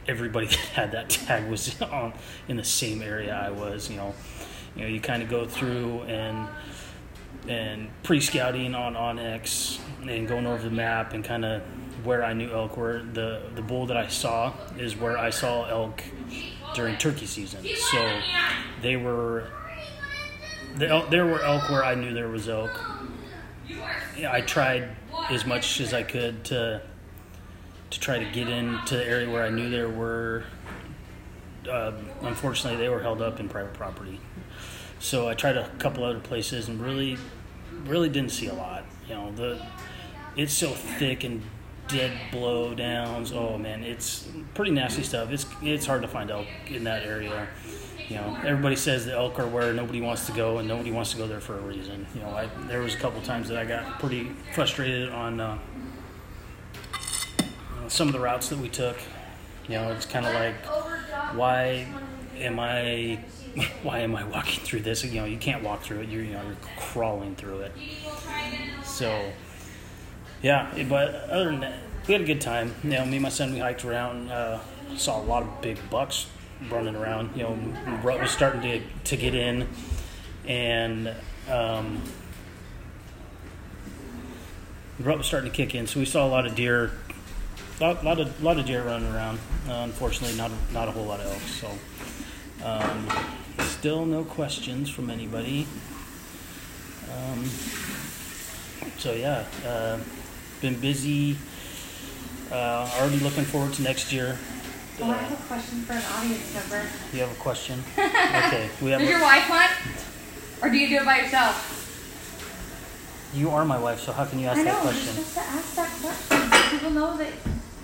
everybody 0.06 0.46
that 0.48 0.56
had 0.56 0.92
that 0.92 1.08
tag 1.10 1.48
was 1.50 1.80
on 1.82 2.12
in 2.48 2.56
the 2.56 2.64
same 2.64 3.02
area 3.02 3.34
I 3.34 3.50
was. 3.50 3.90
You 3.90 3.96
know, 3.96 4.14
you 4.76 4.82
know, 4.82 4.88
you 4.88 5.00
kind 5.00 5.22
of 5.22 5.28
go 5.28 5.46
through 5.46 6.02
and 6.02 6.48
and 7.48 7.88
pre-scouting 8.02 8.74
on 8.74 8.94
onX 8.94 9.80
and 10.06 10.28
going 10.28 10.46
over 10.46 10.62
the 10.62 10.70
map 10.70 11.14
and 11.14 11.24
kind 11.24 11.44
of 11.44 11.62
where 12.04 12.24
I 12.24 12.32
knew 12.32 12.50
elk 12.50 12.76
were. 12.76 13.02
The 13.12 13.42
the 13.54 13.62
bull 13.62 13.86
that 13.86 13.96
I 13.96 14.08
saw 14.08 14.52
is 14.78 14.96
where 14.96 15.18
I 15.18 15.30
saw 15.30 15.64
elk 15.68 16.02
during 16.74 16.96
turkey 16.98 17.26
season. 17.26 17.66
So 17.90 18.20
they 18.82 18.96
were 18.96 19.48
the 20.76 20.88
elk, 20.88 21.10
there 21.10 21.26
were 21.26 21.42
elk 21.42 21.68
where 21.70 21.84
I 21.84 21.94
knew 21.94 22.14
there 22.14 22.28
was 22.28 22.48
elk. 22.48 22.70
I 24.28 24.40
tried 24.40 24.96
as 25.30 25.46
much 25.46 25.80
as 25.80 25.94
I 25.94 26.02
could 26.02 26.44
to 26.44 26.82
to 27.90 28.00
try 28.00 28.18
to 28.18 28.30
get 28.30 28.48
into 28.48 28.96
the 28.96 29.04
area 29.04 29.28
where 29.28 29.44
I 29.44 29.50
knew 29.50 29.68
there 29.70 29.88
were. 29.88 30.44
Uh, 31.68 31.92
unfortunately, 32.22 32.78
they 32.78 32.88
were 32.88 33.00
held 33.00 33.20
up 33.20 33.40
in 33.40 33.48
private 33.48 33.74
property. 33.74 34.20
So 34.98 35.28
I 35.28 35.34
tried 35.34 35.56
a 35.56 35.68
couple 35.78 36.04
other 36.04 36.20
places 36.20 36.68
and 36.68 36.80
really, 36.80 37.16
really 37.86 38.08
didn't 38.08 38.32
see 38.32 38.48
a 38.48 38.54
lot. 38.54 38.84
You 39.08 39.14
know, 39.14 39.32
the 39.32 39.62
it's 40.36 40.52
so 40.52 40.70
thick 40.70 41.24
and 41.24 41.42
dead 41.88 42.12
blowdowns. 42.30 43.34
Oh 43.34 43.58
man, 43.58 43.82
it's 43.82 44.28
pretty 44.54 44.70
nasty 44.70 45.02
stuff. 45.02 45.30
It's 45.30 45.46
it's 45.62 45.86
hard 45.86 46.02
to 46.02 46.08
find 46.08 46.30
elk 46.30 46.46
in 46.68 46.84
that 46.84 47.04
area. 47.04 47.48
You 48.08 48.16
know, 48.16 48.38
everybody 48.44 48.76
says 48.76 49.06
the 49.06 49.12
elk 49.12 49.38
are 49.38 49.46
where 49.46 49.72
nobody 49.72 50.00
wants 50.00 50.26
to 50.26 50.32
go, 50.32 50.58
and 50.58 50.66
nobody 50.66 50.90
wants 50.90 51.12
to 51.12 51.16
go 51.16 51.28
there 51.28 51.40
for 51.40 51.56
a 51.56 51.60
reason. 51.60 52.06
You 52.14 52.22
know, 52.22 52.30
I, 52.30 52.48
there 52.66 52.80
was 52.80 52.94
a 52.94 52.98
couple 52.98 53.22
times 53.22 53.48
that 53.48 53.58
I 53.58 53.64
got 53.64 54.00
pretty 54.00 54.32
frustrated 54.52 55.10
on 55.10 55.38
uh, 55.38 55.58
some 57.86 58.08
of 58.08 58.12
the 58.12 58.20
routes 58.20 58.48
that 58.48 58.58
we 58.58 58.68
took. 58.68 58.96
You 59.68 59.76
know, 59.76 59.92
it's 59.92 60.06
kind 60.06 60.26
of 60.26 60.34
like, 60.34 60.56
why 61.34 61.86
am 62.38 62.58
I, 62.58 63.18
why 63.82 64.00
am 64.00 64.16
I 64.16 64.24
walking 64.24 64.62
through 64.64 64.80
this? 64.80 65.04
You 65.04 65.20
know, 65.20 65.26
you 65.26 65.38
can't 65.38 65.62
walk 65.62 65.82
through 65.82 66.00
it. 66.00 66.08
You're, 66.08 66.22
you 66.22 66.32
know, 66.32 66.42
you're 66.42 66.56
crawling 66.76 67.34
through 67.36 67.60
it. 67.60 67.72
So, 68.84 69.30
yeah. 70.42 70.72
But 70.88 71.14
other 71.30 71.46
than 71.46 71.60
that, 71.60 71.74
we 72.06 72.12
had 72.12 72.22
a 72.22 72.26
good 72.26 72.40
time. 72.40 72.74
You 72.82 72.90
know, 72.90 73.04
me 73.04 73.16
and 73.16 73.22
my 73.22 73.28
son 73.28 73.52
we 73.52 73.60
hiked 73.60 73.84
around, 73.84 74.30
uh, 74.30 74.60
saw 74.96 75.20
a 75.20 75.24
lot 75.24 75.42
of 75.42 75.60
big 75.60 75.78
bucks 75.90 76.26
running 76.70 76.96
around. 76.96 77.36
You 77.36 77.44
know, 77.44 77.58
rut 78.02 78.20
was 78.20 78.30
starting 78.30 78.62
to 78.62 78.80
to 79.04 79.16
get 79.16 79.34
in, 79.34 79.68
and 80.46 81.14
um, 81.48 82.02
rut 84.98 85.18
was 85.18 85.26
starting 85.26 85.50
to 85.50 85.56
kick 85.56 85.74
in. 85.74 85.86
So 85.86 86.00
we 86.00 86.06
saw 86.06 86.26
a 86.26 86.28
lot 86.28 86.46
of 86.46 86.54
deer 86.54 86.92
lot, 87.80 88.04
lot 88.04 88.20
of 88.20 88.42
lot 88.42 88.58
of 88.58 88.66
deer 88.66 88.82
running 88.82 89.12
around. 89.12 89.38
Uh, 89.68 89.82
unfortunately, 89.84 90.36
not 90.36 90.50
not 90.72 90.88
a 90.88 90.90
whole 90.90 91.04
lot 91.04 91.20
of 91.20 91.26
elk. 91.26 91.42
So, 91.42 91.68
um, 92.64 93.08
still 93.66 94.04
no 94.04 94.24
questions 94.24 94.90
from 94.90 95.10
anybody. 95.10 95.66
Um, 97.10 97.44
so 98.98 99.12
yeah, 99.12 99.44
uh, 99.66 99.98
been 100.60 100.78
busy. 100.80 101.36
Uh, 102.52 102.90
already 102.98 103.18
looking 103.20 103.44
forward 103.44 103.72
to 103.74 103.82
next 103.82 104.12
year. 104.12 104.38
Oh, 105.02 105.10
I 105.10 105.16
have 105.16 105.32
a 105.32 105.42
question 105.44 105.80
for 105.82 105.94
an 105.94 106.02
audience 106.16 106.52
member. 106.52 106.84
you 107.12 107.20
have 107.20 107.30
a 107.30 107.40
question? 107.40 107.82
okay, 107.98 108.68
we 108.82 108.90
have. 108.90 109.00
Does 109.00 109.08
your 109.08 109.22
wife 109.22 109.44
hunt? 109.44 109.72
Or 110.62 110.68
do 110.68 110.76
you 110.76 110.88
do 110.88 110.96
it 110.96 111.04
by 111.06 111.20
yourself? 111.20 111.78
you 113.32 113.50
are 113.50 113.64
my 113.64 113.78
wife, 113.78 114.00
so 114.00 114.12
how 114.12 114.24
can 114.24 114.38
you 114.38 114.46
ask 114.46 114.58
I 114.58 114.64
know, 114.64 114.72
that 114.72 114.84
you're 114.84 114.92
question? 114.92 115.14
supposed 115.14 115.34
to 115.34 115.40
ask 115.40 115.74
that 115.76 115.88
question. 116.02 116.78
People 116.78 116.90
know 116.90 117.16
that 117.16 117.32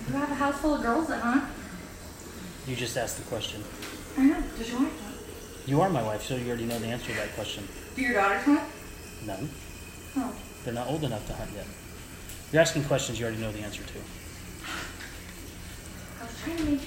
you 0.08 0.14
have 0.14 0.30
a 0.30 0.34
house 0.34 0.58
full 0.60 0.74
of 0.74 0.82
girls 0.82 1.08
that 1.08 1.20
hunt. 1.20 1.44
You 2.66 2.76
just 2.76 2.96
asked 2.96 3.18
the 3.18 3.24
question. 3.24 3.62
I 4.18 4.24
know. 4.26 4.42
Does 4.58 4.70
your 4.70 4.80
wife 4.80 5.00
hunt? 5.02 5.16
You 5.66 5.80
are 5.80 5.90
my 5.90 6.02
wife, 6.02 6.22
so 6.22 6.36
you 6.36 6.46
already 6.48 6.64
know 6.64 6.78
the 6.78 6.86
answer 6.86 7.10
to 7.12 7.18
that 7.18 7.34
question. 7.34 7.66
Do 7.96 8.02
your 8.02 8.14
daughters 8.14 8.42
hunt? 8.44 8.60
No, 9.26 9.36
Oh. 10.18 10.32
they're 10.64 10.74
not 10.74 10.88
old 10.88 11.04
enough 11.04 11.26
to 11.26 11.32
hunt 11.34 11.50
yet. 11.54 11.66
You're 12.52 12.62
asking 12.62 12.84
questions 12.84 13.18
you 13.18 13.26
already 13.26 13.40
know 13.40 13.50
the 13.52 13.60
answer 13.60 13.82
to. 13.82 13.98
I 16.20 16.24
was 16.24 16.34
trying 16.42 16.56
to 16.58 16.64
make. 16.64 16.80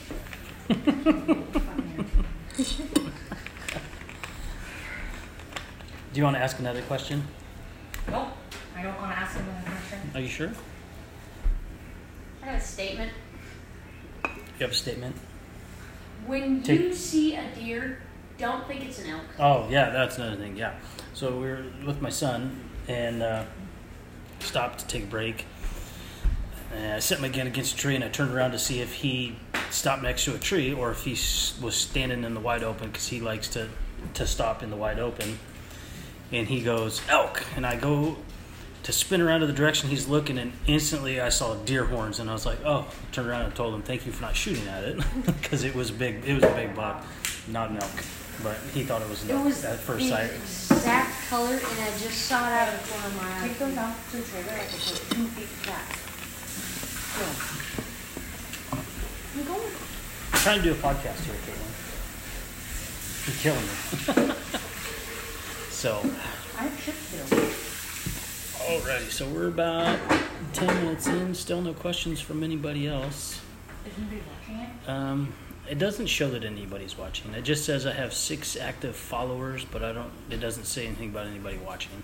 Do 6.13 6.19
you 6.19 6.23
want 6.23 6.35
to 6.37 6.41
ask 6.41 6.57
another 6.59 6.81
question? 6.83 7.23
Nope. 8.09 8.29
I 8.75 8.81
don't 8.81 8.95
want 8.97 9.11
to 9.11 9.17
ask 9.17 9.37
another 9.37 9.61
question. 9.65 9.99
Are 10.15 10.21
you 10.21 10.27
sure? 10.27 10.51
Got 12.49 12.57
a 12.57 12.61
statement. 12.61 13.11
You 14.25 14.31
have 14.61 14.71
a 14.71 14.73
statement? 14.73 15.15
When 16.25 16.63
Take- 16.63 16.79
you 16.79 16.93
see 16.95 17.35
a 17.35 17.43
deer, 17.53 17.99
don't 18.39 18.67
think 18.67 18.85
it's 18.85 18.97
an 18.97 19.11
elk. 19.11 19.21
Oh, 19.37 19.67
yeah, 19.69 19.91
that's 19.91 20.17
another 20.17 20.35
thing. 20.35 20.57
Yeah. 20.57 20.73
So 21.13 21.31
we 21.33 21.47
were 21.47 21.63
with 21.85 22.01
my 22.01 22.09
son 22.09 22.59
and 22.87 23.21
uh, 23.21 23.43
stopped 24.39 24.79
to 24.79 24.87
take 24.87 25.03
a 25.03 25.05
break. 25.05 25.45
And 26.73 26.93
I 26.93 26.99
set 26.99 27.21
my 27.21 27.29
gun 27.29 27.45
against 27.45 27.75
a 27.75 27.77
tree 27.77 27.93
and 27.93 28.03
I 28.03 28.09
turned 28.09 28.33
around 28.33 28.53
to 28.53 28.59
see 28.59 28.79
if 28.81 28.93
he 28.93 29.35
stopped 29.69 30.01
next 30.01 30.25
to 30.25 30.33
a 30.33 30.39
tree 30.39 30.73
or 30.73 30.89
if 30.89 31.03
he 31.03 31.11
was 31.63 31.75
standing 31.75 32.23
in 32.23 32.33
the 32.33 32.39
wide 32.39 32.63
open 32.63 32.87
because 32.87 33.09
he 33.09 33.21
likes 33.21 33.47
to, 33.49 33.69
to 34.15 34.25
stop 34.25 34.63
in 34.63 34.71
the 34.71 34.75
wide 34.75 34.97
open. 34.97 35.37
And 36.31 36.47
he 36.47 36.63
goes, 36.63 37.03
elk. 37.09 37.43
And 37.55 37.63
I 37.63 37.75
go 37.75 38.17
to 38.83 38.91
spin 38.91 39.21
around 39.21 39.41
to 39.41 39.47
the 39.47 39.53
direction 39.53 39.89
he's 39.89 40.07
looking, 40.07 40.37
and 40.37 40.51
instantly 40.67 41.19
I 41.19 41.29
saw 41.29 41.55
deer 41.55 41.85
horns, 41.85 42.19
and 42.19 42.29
I 42.29 42.33
was 42.33 42.45
like, 42.45 42.59
"Oh!" 42.65 42.87
I 42.89 43.11
Turned 43.13 43.27
around 43.29 43.41
and 43.43 43.55
told 43.55 43.73
him, 43.73 43.81
"Thank 43.81 44.05
you 44.05 44.11
for 44.11 44.21
not 44.21 44.35
shooting 44.35 44.67
at 44.67 44.83
it, 44.83 44.97
because 45.25 45.63
it 45.63 45.75
was 45.75 45.89
a 45.89 45.93
big. 45.93 46.23
It 46.25 46.33
was 46.35 46.43
a 46.43 46.51
big 46.55 46.75
buck, 46.75 47.05
not 47.47 47.69
an 47.71 47.77
elk." 47.77 48.03
But 48.41 48.55
he 48.73 48.83
thought 48.83 49.01
it 49.01 49.09
was 49.09 49.23
an 49.23 49.31
It 49.31 49.33
elk 49.33 49.45
was 49.45 49.65
at 49.65 49.79
first 49.79 50.05
the 50.05 50.11
sight. 50.11 50.31
exact 50.31 51.27
color, 51.29 51.51
and 51.53 51.61
I 51.61 51.89
just 51.99 52.21
saw 52.25 52.47
it 52.47 52.53
out 52.53 52.73
of 52.73 52.81
the 52.81 52.87
corner 52.93 53.07
of 53.07 53.15
my 53.17 53.27
eye. 53.37 53.47
Take 53.49 53.59
those 53.59 53.77
off 53.77 54.11
to 54.11 54.17
the 54.17 54.23
trailer 54.23 54.47
like 54.53 54.73
it's 54.73 55.09
two 55.09 55.27
feet 55.27 55.67
back. 55.67 55.97
I'm 58.71 59.43
going. 59.45 59.71
I'm 60.33 60.39
trying 60.39 60.57
to 60.59 60.63
do 60.63 60.71
a 60.71 60.75
podcast 60.75 61.19
here, 61.25 61.35
Caitlin. 61.45 61.67
You're 63.27 63.35
killing 63.43 64.29
me. 64.29 64.35
so, 65.69 65.99
I 66.57 66.63
have 66.63 66.75
chips 66.85 66.85
here. 66.85 66.98
Alrighty, 68.69 69.09
so 69.09 69.27
we're 69.29 69.47
about 69.47 69.99
ten 70.53 70.67
minutes 70.83 71.07
in. 71.07 71.33
Still 71.33 71.61
no 71.61 71.73
questions 71.73 72.21
from 72.21 72.43
anybody 72.43 72.87
else. 72.87 73.41
Is 73.85 73.93
anybody 73.97 74.21
watching 74.39 74.55
it? 74.55 74.89
Um, 74.89 75.33
it 75.67 75.79
doesn't 75.79 76.07
show 76.07 76.29
that 76.29 76.43
anybody's 76.43 76.97
watching. 76.97 77.33
It 77.33 77.41
just 77.41 77.65
says 77.65 77.85
I 77.87 77.93
have 77.93 78.13
six 78.13 78.55
active 78.55 78.95
followers, 78.95 79.65
but 79.65 79.83
I 79.83 79.91
don't. 79.91 80.11
It 80.29 80.37
doesn't 80.37 80.65
say 80.65 80.85
anything 80.85 81.09
about 81.09 81.25
anybody 81.25 81.57
watching. 81.57 82.03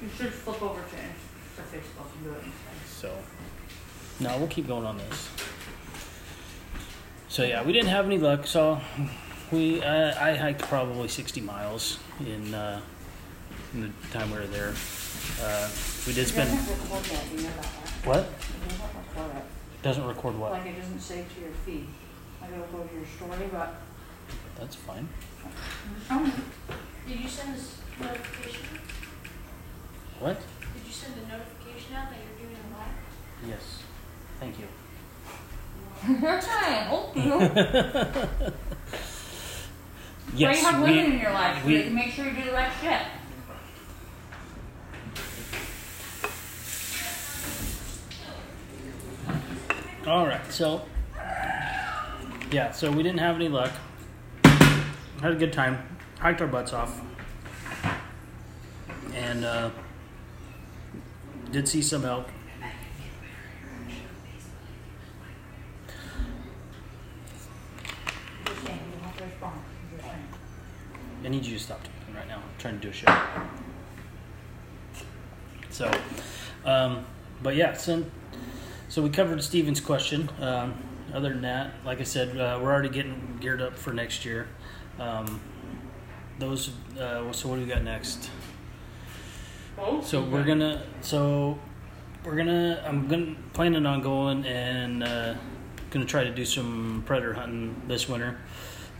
You 0.00 0.08
should 0.16 0.32
flip 0.32 0.62
over 0.62 0.80
to, 0.80 0.96
to 0.96 1.62
Facebook 1.62 2.12
and 2.14 2.24
do 2.24 2.30
it 2.30 2.44
instead. 2.44 2.86
So, 2.86 3.12
no, 4.20 4.38
we'll 4.38 4.48
keep 4.48 4.68
going 4.68 4.84
on 4.84 4.98
this. 4.98 5.30
So 7.28 7.42
yeah, 7.42 7.64
we 7.64 7.72
didn't 7.72 7.88
have 7.88 8.06
any 8.06 8.18
luck. 8.18 8.46
So 8.46 8.80
we, 9.50 9.82
I, 9.82 10.32
I 10.32 10.36
hiked 10.36 10.62
probably 10.62 11.08
sixty 11.08 11.40
miles 11.40 11.98
in, 12.20 12.54
uh, 12.54 12.80
in 13.74 13.82
the 13.82 13.90
time 14.18 14.30
we 14.30 14.38
were 14.38 14.46
there. 14.46 14.74
Uh, 15.42 15.68
we 16.06 16.12
did 16.12 16.24
It 16.24 16.28
spend 16.28 16.50
doesn't 16.50 16.78
record 16.82 17.04
that, 17.04 17.24
you 17.32 17.42
know 17.42 17.48
about 17.48 17.62
that? 17.62 18.06
what? 18.06 18.18
It 18.18 18.32
doesn't 18.68 18.94
record 18.94 19.36
it. 19.36 19.82
Doesn't 19.82 20.04
record 20.06 20.38
what? 20.38 20.52
Like 20.52 20.66
it 20.66 20.78
doesn't 20.78 21.00
save 21.00 21.34
to 21.34 21.40
your 21.40 21.50
feed. 21.64 21.86
Like 22.40 22.50
it'll 22.52 22.66
go 22.66 22.84
to 22.84 22.94
your 22.94 23.04
story, 23.06 23.48
but. 23.52 23.74
That's 24.58 24.74
fine. 24.76 25.08
Um, 26.10 26.32
Did 27.06 27.20
you 27.20 27.28
send 27.28 27.54
this 27.54 27.78
notification? 28.00 28.66
What? 30.18 30.36
Did 30.38 30.86
you 30.86 30.92
send 30.92 31.14
the 31.14 31.26
notification 31.28 31.94
out 31.96 32.08
that 32.10 32.16
you're 32.18 32.46
doing 32.48 32.56
a 32.56 32.78
live? 32.78 32.96
Yes. 33.48 33.82
Thank 34.40 34.58
you. 34.58 34.66
I 36.28 36.86
hope 36.88 37.16
you. 37.16 37.30
Well, 37.30 38.52
Yes. 40.34 40.60
you 40.60 40.66
have 40.66 40.82
we- 40.82 40.90
women 40.90 41.12
in 41.12 41.20
your 41.20 41.32
life, 41.32 41.62
so 41.62 41.66
we- 41.68 41.84
you 41.84 41.90
make 41.90 42.10
sure 42.10 42.24
you 42.26 42.32
do 42.32 42.44
the 42.44 42.52
right 42.52 42.72
shit. 42.82 43.00
All 50.06 50.24
right, 50.24 50.52
so 50.52 50.82
yeah, 52.52 52.70
so 52.70 52.92
we 52.92 53.02
didn't 53.02 53.18
have 53.18 53.34
any 53.34 53.48
luck. 53.48 53.72
Had 55.20 55.32
a 55.32 55.34
good 55.34 55.52
time, 55.52 55.98
hiked 56.20 56.40
our 56.40 56.46
butts 56.46 56.72
off, 56.72 57.00
and 59.12 59.44
uh, 59.44 59.70
did 61.50 61.66
see 61.66 61.82
some 61.82 62.04
elk. 62.04 62.28
I 71.24 71.28
need 71.28 71.44
you 71.44 71.58
to 71.58 71.64
stop 71.64 71.80
talking 71.82 72.14
right 72.14 72.28
now. 72.28 72.36
I'm 72.36 72.42
trying 72.58 72.78
to 72.78 72.80
do 72.80 72.90
a 72.90 72.92
show. 72.92 73.12
So, 75.70 75.90
um, 76.64 77.04
but 77.42 77.56
yeah, 77.56 77.72
so, 77.72 78.04
so 78.96 79.02
we 79.02 79.10
covered 79.10 79.42
Steven's 79.42 79.78
question. 79.78 80.30
Um, 80.40 80.82
other 81.12 81.28
than 81.28 81.42
that, 81.42 81.74
like 81.84 82.00
I 82.00 82.04
said, 82.04 82.30
uh, 82.38 82.58
we're 82.62 82.72
already 82.72 82.88
getting 82.88 83.36
geared 83.42 83.60
up 83.60 83.76
for 83.76 83.92
next 83.92 84.24
year. 84.24 84.48
Um, 84.98 85.38
those. 86.38 86.70
Uh, 86.98 87.30
so 87.30 87.50
what 87.50 87.56
do 87.56 87.60
we 87.60 87.66
got 87.66 87.82
next? 87.82 88.30
So 90.02 90.22
we're 90.22 90.44
gonna. 90.44 90.82
So 91.02 91.58
we're 92.24 92.36
gonna. 92.36 92.82
I'm 92.86 93.06
gonna 93.06 93.36
planning 93.52 93.84
on 93.84 94.00
going 94.00 94.46
and 94.46 95.04
uh, 95.04 95.34
gonna 95.90 96.06
try 96.06 96.24
to 96.24 96.34
do 96.34 96.46
some 96.46 97.02
predator 97.04 97.34
hunting 97.34 97.82
this 97.86 98.08
winter. 98.08 98.38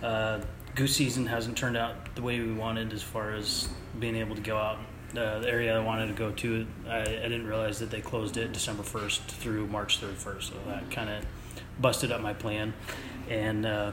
Uh, 0.03 0.43
goose 0.75 0.95
season 0.95 1.25
hasn't 1.25 1.57
turned 1.57 1.79
out 1.79 2.15
the 2.17 2.21
way 2.21 2.39
we 2.39 2.53
wanted 2.53 2.93
as 2.93 3.03
far 3.03 3.33
as 3.33 3.71
being 3.99 4.17
able 4.17 4.35
to 4.35 4.43
go 4.43 4.59
out. 4.59 4.77
Uh, 5.11 5.39
the 5.39 5.49
area 5.49 5.77
I 5.77 5.83
wanted 5.83 6.09
to 6.09 6.13
go 6.15 6.33
to, 6.33 6.67
I, 6.89 7.01
I 7.01 7.05
didn't 7.05 7.47
realize 7.47 7.79
that 7.79 7.91
they 7.91 8.01
closed 8.01 8.37
it 8.37 8.53
December 8.53 8.83
1st 8.83 9.21
through 9.21 9.67
March 9.69 10.01
31st. 10.01 10.43
So 10.43 10.55
that 10.67 10.91
kind 10.91 11.09
of 11.09 11.25
busted 11.81 12.11
up 12.11 12.21
my 12.21 12.35
plan. 12.35 12.75
And 13.29 13.65
uh, 13.65 13.93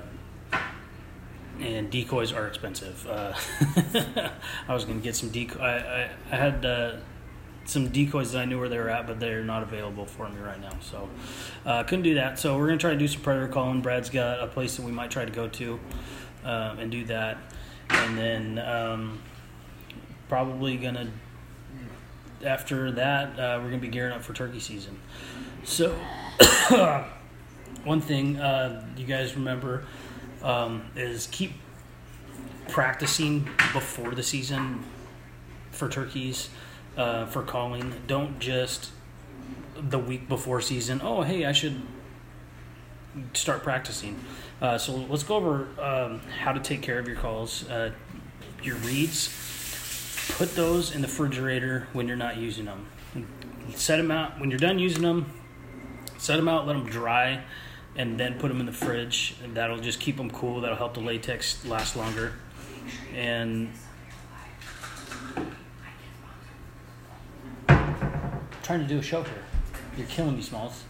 and 1.59 1.89
decoys 1.89 2.33
are 2.33 2.47
expensive. 2.47 3.07
Uh, 3.07 3.33
I 4.67 4.73
was 4.73 4.85
going 4.85 4.99
to 4.99 5.03
get 5.03 5.15
some 5.15 5.29
decoy. 5.29 5.59
I, 5.59 5.71
I, 5.71 6.09
I 6.31 6.35
had 6.35 6.65
uh, 6.65 6.95
some 7.65 7.89
decoys 7.89 8.31
that 8.33 8.39
I 8.39 8.45
knew 8.45 8.59
where 8.59 8.69
they 8.69 8.77
were 8.77 8.89
at, 8.89 9.07
but 9.07 9.19
they're 9.19 9.43
not 9.43 9.63
available 9.63 10.05
for 10.05 10.27
me 10.29 10.39
right 10.41 10.59
now. 10.59 10.73
So 10.81 11.09
uh, 11.65 11.83
couldn't 11.83 12.03
do 12.03 12.15
that. 12.15 12.39
So 12.39 12.57
we're 12.57 12.67
going 12.67 12.79
to 12.79 12.81
try 12.81 12.91
to 12.91 12.97
do 12.97 13.07
some 13.07 13.21
predator 13.21 13.47
calling. 13.47 13.81
Brad's 13.81 14.09
got 14.09 14.39
a 14.39 14.47
place 14.47 14.75
that 14.77 14.85
we 14.85 14.91
might 14.91 15.11
try 15.11 15.25
to 15.25 15.31
go 15.31 15.47
to 15.47 15.79
um, 16.43 16.79
and 16.79 16.91
do 16.91 17.05
that. 17.05 17.37
And 17.89 18.17
then 18.17 18.59
um, 18.59 19.21
probably 20.33 20.77
to, 20.95 21.07
after 22.43 22.89
that, 22.89 23.39
uh, 23.39 23.59
we're 23.59 23.69
to 23.73 23.77
be 23.77 23.87
gearing 23.87 24.13
up 24.13 24.23
for 24.23 24.33
turkey 24.33 24.59
season. 24.59 24.99
So 25.63 25.95
one 27.83 28.01
thing 28.01 28.37
uh, 28.37 28.83
you 28.97 29.05
guys 29.05 29.35
remember 29.35 29.85
um, 30.41 30.87
is 30.95 31.27
keep 31.27 31.51
practicing 32.67 33.47
before 33.73 34.15
the 34.15 34.23
season 34.23 34.83
for 35.69 35.87
turkeys 35.87 36.49
uh, 36.97 37.27
for 37.27 37.43
calling. 37.43 37.93
Don't 38.07 38.39
just 38.39 38.89
the 39.75 39.99
week 39.99 40.27
before 40.27 40.61
season. 40.61 40.99
Oh, 41.03 41.21
hey, 41.21 41.45
I 41.45 41.51
should 41.51 41.79
start 43.33 43.61
practicing. 43.61 44.19
Uh, 44.59 44.79
so 44.79 44.95
let's 44.95 45.21
go 45.21 45.35
over 45.35 45.67
um, 45.79 46.21
how 46.39 46.53
to 46.53 46.59
take 46.59 46.81
care 46.81 46.97
of 46.97 47.07
your 47.07 47.17
calls. 47.17 47.69
Uh, 47.69 47.91
your 48.63 48.77
reeds, 48.77 49.27
put 50.29 50.55
those 50.55 50.93
in 50.93 51.01
the 51.01 51.07
refrigerator 51.07 51.87
when 51.93 52.07
you're 52.07 52.17
not 52.17 52.37
using 52.37 52.65
them. 52.65 52.85
Set 53.75 53.97
them 53.97 54.11
out 54.11 54.39
when 54.39 54.49
you're 54.49 54.59
done 54.59 54.79
using 54.79 55.03
them. 55.03 55.31
Set 56.17 56.37
them 56.37 56.47
out, 56.47 56.65
let 56.65 56.73
them 56.73 56.85
dry, 56.85 57.43
and 57.95 58.19
then 58.19 58.39
put 58.39 58.47
them 58.47 58.59
in 58.59 58.65
the 58.65 58.71
fridge. 58.71 59.35
And 59.43 59.55
that'll 59.55 59.79
just 59.79 59.99
keep 59.99 60.17
them 60.17 60.29
cool. 60.29 60.61
That'll 60.61 60.77
help 60.77 60.93
the 60.93 61.01
latex 61.01 61.65
last 61.65 61.95
longer. 61.95 62.33
And 63.13 63.69
trying 68.63 68.79
to 68.79 68.87
do 68.87 68.99
a 68.99 69.01
show 69.01 69.23
here. 69.23 69.43
You're 69.97 70.07
killing 70.07 70.35
me, 70.35 70.41
Smalls. 70.41 70.83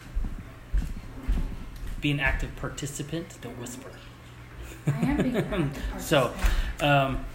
Be 2.00 2.12
an 2.12 2.20
active 2.20 2.56
participant. 2.56 3.38
Don't 3.42 3.60
whisper. 3.60 3.90
I 4.88 4.92
am 4.92 5.18
being 5.18 5.36
an 5.36 5.46
active 5.74 6.02
So, 6.02 6.34
um, 6.82 7.25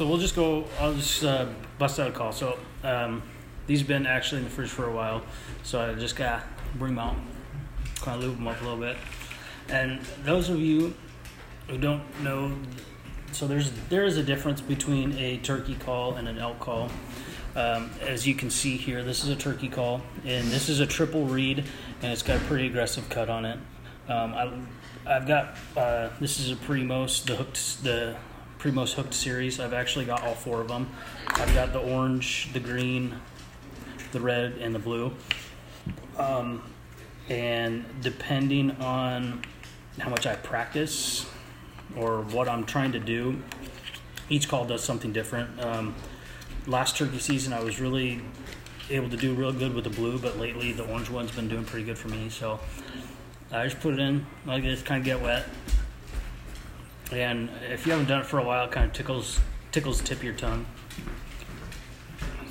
so 0.00 0.06
we'll 0.06 0.16
just 0.16 0.34
go. 0.34 0.64
I'll 0.78 0.94
just 0.94 1.22
uh, 1.22 1.44
bust 1.76 2.00
out 2.00 2.08
a 2.08 2.10
call. 2.10 2.32
So 2.32 2.58
um, 2.82 3.22
these 3.66 3.80
have 3.80 3.88
been 3.88 4.06
actually 4.06 4.38
in 4.38 4.44
the 4.44 4.50
fridge 4.50 4.70
for 4.70 4.86
a 4.86 4.90
while. 4.90 5.20
So 5.62 5.78
I 5.78 5.92
just 5.92 6.16
gotta 6.16 6.42
bring 6.76 6.94
them 6.94 7.00
out, 7.00 7.16
kind 7.96 8.16
of 8.16 8.26
lube 8.26 8.36
them 8.36 8.48
up 8.48 8.58
a 8.62 8.64
little 8.64 8.80
bit. 8.80 8.96
And 9.68 10.00
those 10.24 10.48
of 10.48 10.58
you 10.58 10.94
who 11.68 11.76
don't 11.76 12.02
know, 12.22 12.50
so 13.32 13.46
there's 13.46 13.72
there 13.90 14.06
is 14.06 14.16
a 14.16 14.22
difference 14.22 14.62
between 14.62 15.12
a 15.18 15.36
turkey 15.36 15.74
call 15.74 16.14
and 16.14 16.28
an 16.28 16.38
elk 16.38 16.60
call. 16.60 16.88
Um, 17.54 17.90
as 18.00 18.26
you 18.26 18.34
can 18.34 18.48
see 18.48 18.78
here, 18.78 19.04
this 19.04 19.22
is 19.22 19.28
a 19.28 19.36
turkey 19.36 19.68
call, 19.68 20.00
and 20.24 20.48
this 20.48 20.70
is 20.70 20.80
a 20.80 20.86
triple 20.86 21.26
reed, 21.26 21.58
and 22.00 22.10
it's 22.10 22.22
got 22.22 22.38
a 22.38 22.44
pretty 22.44 22.68
aggressive 22.68 23.06
cut 23.10 23.28
on 23.28 23.44
it. 23.44 23.58
Um, 24.08 24.32
I, 24.32 24.50
I've 25.06 25.26
got 25.26 25.58
uh, 25.76 26.08
this 26.20 26.40
is 26.40 26.50
a 26.50 26.56
Primos, 26.56 27.22
the 27.26 27.36
hooked 27.36 27.84
the 27.84 28.16
Primos 28.60 28.92
hooked 28.92 29.14
series. 29.14 29.58
I've 29.58 29.72
actually 29.72 30.04
got 30.04 30.22
all 30.22 30.34
four 30.34 30.60
of 30.60 30.68
them. 30.68 30.86
I've 31.28 31.54
got 31.54 31.72
the 31.72 31.78
orange, 31.78 32.52
the 32.52 32.60
green, 32.60 33.14
the 34.12 34.20
red, 34.20 34.58
and 34.60 34.74
the 34.74 34.78
blue. 34.78 35.12
Um, 36.18 36.62
and 37.30 37.86
depending 38.02 38.72
on 38.72 39.42
how 39.98 40.10
much 40.10 40.26
I 40.26 40.34
practice 40.36 41.24
or 41.96 42.20
what 42.20 42.50
I'm 42.50 42.66
trying 42.66 42.92
to 42.92 42.98
do, 42.98 43.42
each 44.28 44.46
call 44.46 44.66
does 44.66 44.84
something 44.84 45.10
different. 45.10 45.58
Um, 45.64 45.94
last 46.66 46.98
turkey 46.98 47.18
season, 47.18 47.54
I 47.54 47.64
was 47.64 47.80
really 47.80 48.20
able 48.90 49.08
to 49.08 49.16
do 49.16 49.32
real 49.32 49.52
good 49.52 49.72
with 49.72 49.84
the 49.84 49.90
blue, 49.90 50.18
but 50.18 50.38
lately 50.38 50.72
the 50.72 50.84
orange 50.84 51.08
one's 51.08 51.30
been 51.30 51.48
doing 51.48 51.64
pretty 51.64 51.86
good 51.86 51.96
for 51.96 52.08
me. 52.08 52.28
So 52.28 52.60
I 53.50 53.64
just 53.64 53.80
put 53.80 53.94
it 53.94 54.00
in 54.00 54.26
like 54.44 54.64
this, 54.64 54.82
kind 54.82 55.00
of 55.00 55.06
get 55.06 55.22
wet. 55.22 55.46
And 57.12 57.50
if 57.68 57.86
you 57.86 57.92
haven't 57.92 58.06
done 58.06 58.20
it 58.20 58.26
for 58.26 58.38
a 58.38 58.44
while, 58.44 58.66
it 58.66 58.70
kind 58.70 58.86
of 58.86 58.92
tickles 58.92 59.40
tickles 59.72 60.00
the 60.00 60.06
tip 60.06 60.18
of 60.18 60.24
your 60.24 60.34
tongue. 60.34 60.66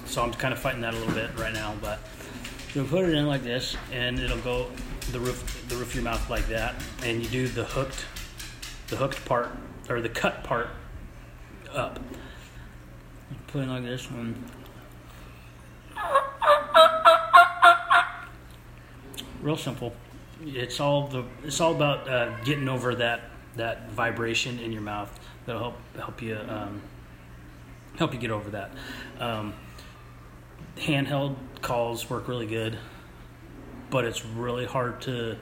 so 0.06 0.22
I'm 0.22 0.34
kind 0.34 0.54
of 0.54 0.60
fighting 0.60 0.82
that 0.82 0.94
a 0.94 0.98
little 0.98 1.14
bit 1.14 1.38
right 1.38 1.54
now. 1.54 1.76
But 1.82 2.00
you 2.74 2.84
put 2.84 3.06
it 3.06 3.14
in 3.14 3.28
like 3.28 3.44
this, 3.44 3.78
and 3.92 4.20
it'll 4.20 4.38
go 4.40 4.68
the 5.12 5.20
roof 5.20 5.66
the 5.70 5.76
roof 5.76 5.90
of 5.90 5.96
your 5.96 6.04
mouth 6.04 6.30
like 6.30 6.48
that, 6.48 6.76
and 7.04 7.24
you 7.24 7.30
do 7.30 7.48
the 7.48 7.64
hooked 7.64 8.06
the 8.88 8.98
hooked 8.98 9.24
part 9.26 9.50
or 9.90 10.02
the 10.02 10.10
cut 10.10 10.44
part 10.44 10.70
up. 11.74 12.00
Put 13.48 13.64
it 13.64 13.68
like 13.68 13.84
this 13.84 14.12
one. 14.12 14.44
Real 19.42 19.58
simple. 19.58 19.94
It's 20.46 20.80
all 20.80 21.08
the 21.08 21.24
it's 21.44 21.62
all 21.62 21.74
about 21.74 22.10
uh, 22.10 22.38
getting 22.44 22.68
over 22.68 22.96
that 22.96 23.22
that 23.56 23.90
vibration 23.92 24.60
in 24.60 24.72
your 24.72 24.82
mouth. 24.82 25.20
That'll 25.46 25.62
help 25.62 25.96
help 25.96 26.22
you 26.22 26.38
um, 26.48 26.82
help 27.98 28.14
you 28.14 28.20
get 28.20 28.32
over 28.32 28.50
that. 28.52 28.72
Um, 29.20 29.54
handheld 30.78 31.36
calls 31.62 32.10
work 32.10 32.28
really 32.28 32.48
good, 32.48 32.78
but 33.90 34.06
it's 34.06 34.26
really 34.26 34.66
hard 34.66 35.02
to 35.02 35.38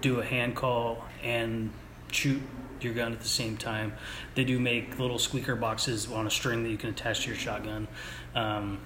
do 0.00 0.20
a 0.20 0.24
hand 0.24 0.56
call 0.56 1.04
and 1.22 1.70
shoot 2.10 2.42
your 2.80 2.94
gun 2.94 3.12
at 3.12 3.20
the 3.20 3.28
same 3.28 3.56
time. 3.56 3.94
They 4.34 4.44
do 4.44 4.58
make 4.58 4.98
little 4.98 5.18
squeaker 5.18 5.54
boxes 5.54 6.10
on 6.10 6.26
a 6.26 6.30
string 6.30 6.64
that 6.64 6.70
you 6.70 6.78
can 6.78 6.90
attach 6.90 7.22
to 7.22 7.28
your 7.28 7.38
shotgun. 7.38 7.88
Um, 8.34 8.80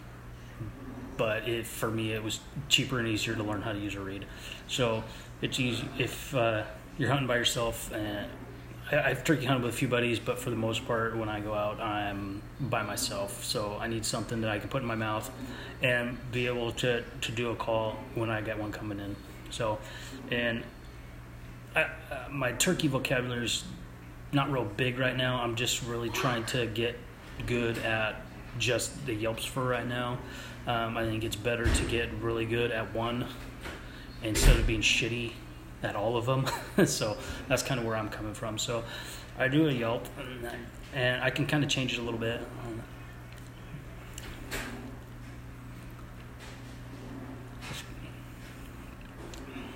but 1.16 1.48
it, 1.48 1.66
for 1.66 1.90
me, 1.90 2.12
it 2.12 2.22
was 2.22 2.40
cheaper 2.68 2.98
and 2.98 3.08
easier 3.08 3.34
to 3.34 3.42
learn 3.42 3.62
how 3.62 3.72
to 3.72 3.78
use 3.78 3.94
a 3.94 4.00
reed. 4.00 4.26
So 4.68 5.02
it's 5.40 5.58
easy 5.58 5.88
if 5.98 6.34
uh, 6.34 6.64
you're 6.99 7.11
hunting 7.11 7.26
by 7.26 7.37
yourself. 7.37 7.93
And 7.93 8.29
I've 8.91 9.25
turkey 9.25 9.47
hunted 9.47 9.65
with 9.65 9.75
a 9.75 9.76
few 9.76 9.88
buddies, 9.88 10.19
but 10.19 10.38
for 10.38 10.50
the 10.50 10.57
most 10.57 10.87
part, 10.87 11.17
when 11.17 11.29
I 11.29 11.41
go 11.41 11.55
out, 11.55 11.81
I'm 11.81 12.43
by 12.61 12.83
myself. 12.83 13.45
So 13.45 13.76
I 13.81 13.88
need 13.88 14.05
something 14.05 14.41
that 14.43 14.50
I 14.50 14.59
can 14.59 14.69
put 14.69 14.83
in 14.83 14.88
my 14.88 14.95
mouth 14.95 15.31
and 15.83 16.17
be 16.31 16.47
able 16.47 16.73
to, 16.73 17.03
to 17.21 17.33
do 17.33 17.50
a 17.50 17.57
call 17.57 17.97
when 18.15 18.31
I 18.31 18.41
get 18.41 18.59
one 18.59 18.73
coming 18.73 19.00
in. 19.00 19.17
So, 19.50 19.79
and 20.31 20.62
I, 21.75 21.83
uh, 21.83 22.29
my 22.31 22.53
turkey 22.53 22.88
vocabulary 22.88 23.45
is 23.45 23.65
not 24.33 24.50
real 24.50 24.65
big 24.65 24.99
right 24.99 25.17
now. 25.17 25.43
I'm 25.43 25.57
just 25.57 25.83
really 25.83 26.11
trying 26.11 26.45
to 26.47 26.67
get 26.67 26.97
good 27.47 27.79
at 27.79 28.17
just 28.59 29.05
the 29.05 29.15
yelps 29.15 29.45
for 29.45 29.65
right 29.65 29.87
now. 29.87 30.19
Um, 30.67 30.97
I 30.97 31.05
think 31.05 31.25
it's 31.25 31.37
better 31.37 31.67
to 31.67 31.85
get 31.85 32.12
really 32.21 32.45
good 32.45 32.71
at 32.71 32.95
one 32.95 33.26
instead 34.23 34.57
of 34.59 34.67
being 34.67 34.81
shitty 34.81 35.33
at 35.87 35.97
all 35.97 36.16
of 36.16 36.26
them. 36.26 36.47
so 36.87 37.16
that's 37.49 37.62
kind 37.62 37.81
of 37.81 37.87
where 37.87 37.97
I'm 37.97 38.09
coming 38.09 38.35
from. 38.35 38.59
So 38.59 38.85
I 39.38 39.49
do 39.49 39.69
a 39.69 39.73
yelp 39.73 40.07
and, 40.19 40.50
and 40.95 41.23
I 41.23 41.31
can 41.31 41.47
kind 41.47 41.62
of 41.64 41.71
change 41.71 41.95
it 41.95 41.99
a 41.99 42.02
little 42.02 42.21
bit. 42.21 42.40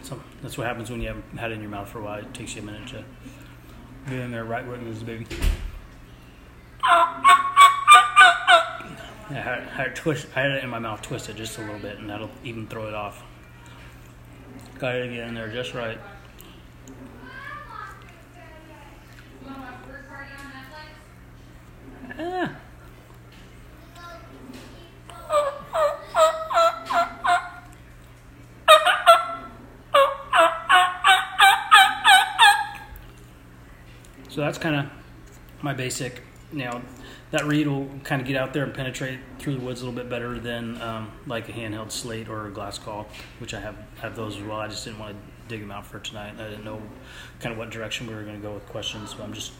So 0.02 0.20
that's 0.42 0.58
what 0.58 0.66
happens 0.66 0.90
when 0.90 1.00
you 1.00 1.08
haven't 1.08 1.38
had 1.38 1.52
it 1.52 1.54
in 1.54 1.60
your 1.60 1.70
mouth 1.70 1.88
for 1.88 2.00
a 2.00 2.02
while. 2.02 2.18
It 2.18 2.34
takes 2.34 2.56
you 2.56 2.62
a 2.62 2.64
minute 2.64 2.88
to 2.88 3.04
get 4.08 4.18
in 4.18 4.32
there 4.32 4.44
right 4.44 4.66
where 4.66 4.74
it 4.74 4.82
moves, 4.82 5.02
baby. 5.04 5.26
I 9.30 9.34
had, 9.34 9.60
I 9.60 9.70
had, 9.70 9.94
twist, 9.94 10.26
I 10.34 10.40
had 10.40 10.50
it 10.50 10.64
in 10.64 10.70
my 10.70 10.80
mouth 10.80 11.02
twisted 11.02 11.36
just 11.36 11.56
a 11.58 11.60
little 11.60 11.78
bit, 11.78 11.98
and 11.98 12.10
that'll 12.10 12.30
even 12.42 12.66
throw 12.66 12.88
it 12.88 12.94
off. 12.94 13.22
To 14.80 14.86
get 14.86 15.28
in 15.28 15.34
there 15.34 15.52
just 15.52 15.74
right. 15.74 15.98
Ah. 22.18 22.56
So 34.30 34.40
that's 34.40 34.56
kind 34.56 34.76
of 34.76 34.86
my 35.60 35.74
basic. 35.74 36.22
Now, 36.52 36.82
that 37.30 37.46
reed 37.46 37.68
will 37.68 37.88
kind 38.02 38.20
of 38.20 38.26
get 38.26 38.36
out 38.36 38.52
there 38.52 38.64
and 38.64 38.74
penetrate 38.74 39.20
through 39.38 39.56
the 39.56 39.64
woods 39.64 39.82
a 39.82 39.84
little 39.84 39.98
bit 39.98 40.10
better 40.10 40.38
than 40.38 40.80
um, 40.82 41.12
like 41.26 41.48
a 41.48 41.52
handheld 41.52 41.92
slate 41.92 42.28
or 42.28 42.48
a 42.48 42.50
glass 42.50 42.78
call, 42.78 43.06
which 43.38 43.54
I 43.54 43.60
have 43.60 43.76
have 44.00 44.16
those 44.16 44.36
as 44.36 44.42
well. 44.42 44.58
I 44.58 44.68
just 44.68 44.84
didn't 44.84 44.98
want 44.98 45.14
to 45.14 45.18
dig 45.48 45.60
them 45.60 45.70
out 45.70 45.86
for 45.86 46.00
tonight. 46.00 46.34
I 46.38 46.48
didn't 46.48 46.64
know 46.64 46.82
kind 47.38 47.52
of 47.52 47.58
what 47.58 47.70
direction 47.70 48.06
we 48.06 48.14
were 48.14 48.22
going 48.22 48.36
to 48.36 48.42
go 48.42 48.54
with 48.54 48.66
questions, 48.66 49.14
so 49.14 49.22
I'm 49.22 49.32
just 49.32 49.52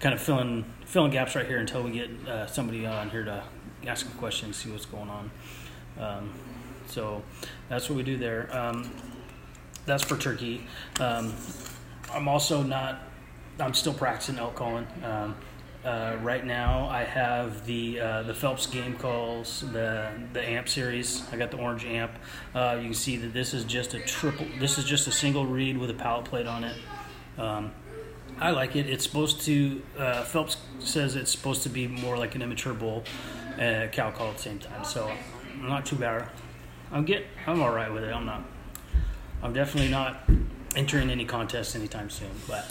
kind 0.00 0.14
of 0.14 0.20
filling 0.20 0.64
filling 0.84 1.12
gaps 1.12 1.34
right 1.34 1.46
here 1.46 1.58
until 1.58 1.82
we 1.82 1.92
get 1.92 2.10
uh, 2.28 2.46
somebody 2.46 2.86
on 2.86 3.08
here 3.08 3.24
to 3.24 3.42
ask 3.86 4.06
a 4.06 4.10
question, 4.18 4.46
and 4.46 4.54
see 4.54 4.70
what's 4.70 4.86
going 4.86 5.08
on. 5.08 5.30
Um, 5.98 6.30
so 6.86 7.22
that's 7.68 7.88
what 7.88 7.96
we 7.96 8.02
do 8.02 8.16
there. 8.16 8.48
Um, 8.54 8.90
that's 9.86 10.02
for 10.02 10.16
turkey. 10.16 10.66
Um, 11.00 11.34
I'm 12.12 12.28
also 12.28 12.62
not. 12.62 13.02
I'm 13.58 13.74
still 13.74 13.94
practicing 13.94 14.38
elk 14.38 14.56
calling. 14.56 14.86
Uh, 15.84 16.16
right 16.22 16.46
now, 16.46 16.88
I 16.88 17.04
have 17.04 17.66
the 17.66 18.00
uh, 18.00 18.22
the 18.22 18.32
Phelps 18.32 18.66
game 18.66 18.96
calls, 18.96 19.60
the 19.72 20.10
the 20.32 20.42
amp 20.42 20.66
series. 20.66 21.22
I 21.30 21.36
got 21.36 21.50
the 21.50 21.58
orange 21.58 21.84
amp. 21.84 22.12
Uh, 22.54 22.76
you 22.78 22.84
can 22.84 22.94
see 22.94 23.18
that 23.18 23.34
this 23.34 23.52
is 23.52 23.64
just 23.64 23.92
a 23.92 24.00
triple. 24.00 24.46
This 24.58 24.78
is 24.78 24.86
just 24.86 25.06
a 25.08 25.12
single 25.12 25.44
reed 25.44 25.76
with 25.76 25.90
a 25.90 25.94
palate 25.94 26.24
plate 26.24 26.46
on 26.46 26.64
it. 26.64 26.76
Um, 27.36 27.72
I 28.40 28.50
like 28.52 28.76
it. 28.76 28.88
It's 28.88 29.04
supposed 29.04 29.42
to. 29.42 29.82
Uh, 29.98 30.24
Phelps 30.24 30.56
says 30.78 31.16
it's 31.16 31.30
supposed 31.30 31.62
to 31.64 31.68
be 31.68 31.86
more 31.86 32.16
like 32.16 32.34
an 32.34 32.40
immature 32.40 32.72
bull, 32.72 33.04
and 33.58 33.84
a 33.84 33.88
cow 33.88 34.10
call 34.10 34.30
at 34.30 34.36
the 34.36 34.42
same 34.42 34.58
time. 34.58 34.84
So 34.84 35.12
I'm 35.52 35.68
not 35.68 35.84
too 35.84 35.96
bad. 35.96 36.30
I'm 36.92 37.04
get. 37.04 37.26
I'm 37.46 37.60
all 37.60 37.74
right 37.74 37.92
with 37.92 38.04
it. 38.04 38.12
I'm 38.12 38.24
not. 38.24 38.42
I'm 39.42 39.52
definitely 39.52 39.90
not 39.90 40.22
entering 40.76 41.10
any 41.10 41.26
contests 41.26 41.76
anytime 41.76 42.08
soon, 42.08 42.30
but. 42.48 42.64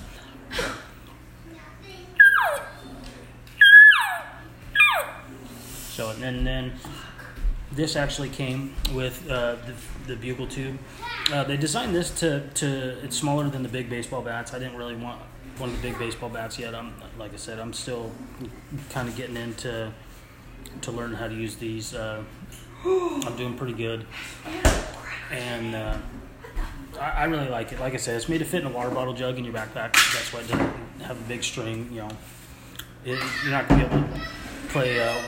So 5.93 6.09
and 6.09 6.45
then 6.45 6.73
this 7.71 7.95
actually 7.95 8.29
came 8.29 8.73
with 8.95 9.29
uh, 9.29 9.57
the, 9.67 9.73
the 10.07 10.15
bugle 10.15 10.47
tube. 10.47 10.79
Uh, 11.31 11.43
they 11.43 11.55
designed 11.55 11.93
this 11.93 12.09
to, 12.19 12.47
to 12.55 12.97
it's 13.03 13.15
smaller 13.15 13.47
than 13.47 13.61
the 13.61 13.69
big 13.69 13.91
baseball 13.91 14.23
bats. 14.23 14.55
I 14.55 14.59
didn't 14.59 14.75
really 14.75 14.95
want 14.95 15.21
one 15.59 15.69
of 15.69 15.75
the 15.79 15.87
big 15.87 15.99
baseball 15.99 16.29
bats 16.29 16.57
yet. 16.57 16.73
I'm 16.73 16.95
like 17.19 17.31
I 17.31 17.37
said, 17.37 17.59
I'm 17.59 17.73
still 17.73 18.09
kind 18.89 19.07
of 19.07 19.15
getting 19.15 19.37
into 19.37 19.93
to 20.81 20.91
learn 20.91 21.13
how 21.13 21.27
to 21.27 21.35
use 21.35 21.57
these. 21.57 21.93
Uh, 21.93 22.23
I'm 22.83 23.37
doing 23.37 23.55
pretty 23.55 23.75
good, 23.75 24.07
and 25.29 25.75
uh, 25.75 25.97
I, 26.99 27.09
I 27.11 27.23
really 27.25 27.49
like 27.49 27.71
it. 27.71 27.79
Like 27.79 27.93
I 27.93 27.97
said, 27.97 28.15
it's 28.15 28.27
made 28.27 28.39
to 28.39 28.45
fit 28.45 28.61
in 28.61 28.67
a 28.67 28.71
water 28.71 28.89
bottle 28.89 29.13
jug 29.13 29.37
in 29.37 29.45
your 29.45 29.53
backpack. 29.53 29.93
That's 29.93 30.33
why 30.33 30.39
it 30.39 30.47
doesn't 30.47 31.01
have 31.03 31.19
a 31.19 31.27
big 31.27 31.43
string. 31.43 31.87
You 31.91 32.01
know, 32.01 32.09
it, 33.05 33.19
you're 33.43 33.51
not 33.51 33.69
gonna 33.69 33.87
be 33.87 33.95
able 33.95 34.07
to 34.07 34.21
play 34.69 34.99
uh, 34.99 35.21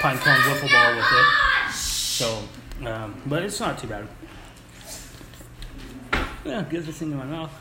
pine 0.00 0.18
cone 0.18 0.36
wiffle 0.36 0.70
ball 0.70 0.96
with 0.96 1.04
it. 1.04 1.72
So, 1.72 2.42
um, 2.86 3.20
but 3.26 3.42
it's 3.42 3.58
not 3.60 3.78
too 3.78 3.88
bad. 3.88 4.06
Yeah, 6.44 6.62
get 6.62 6.86
this 6.86 6.98
thing 6.98 7.10
in 7.12 7.18
my 7.18 7.24
mouth. 7.24 7.52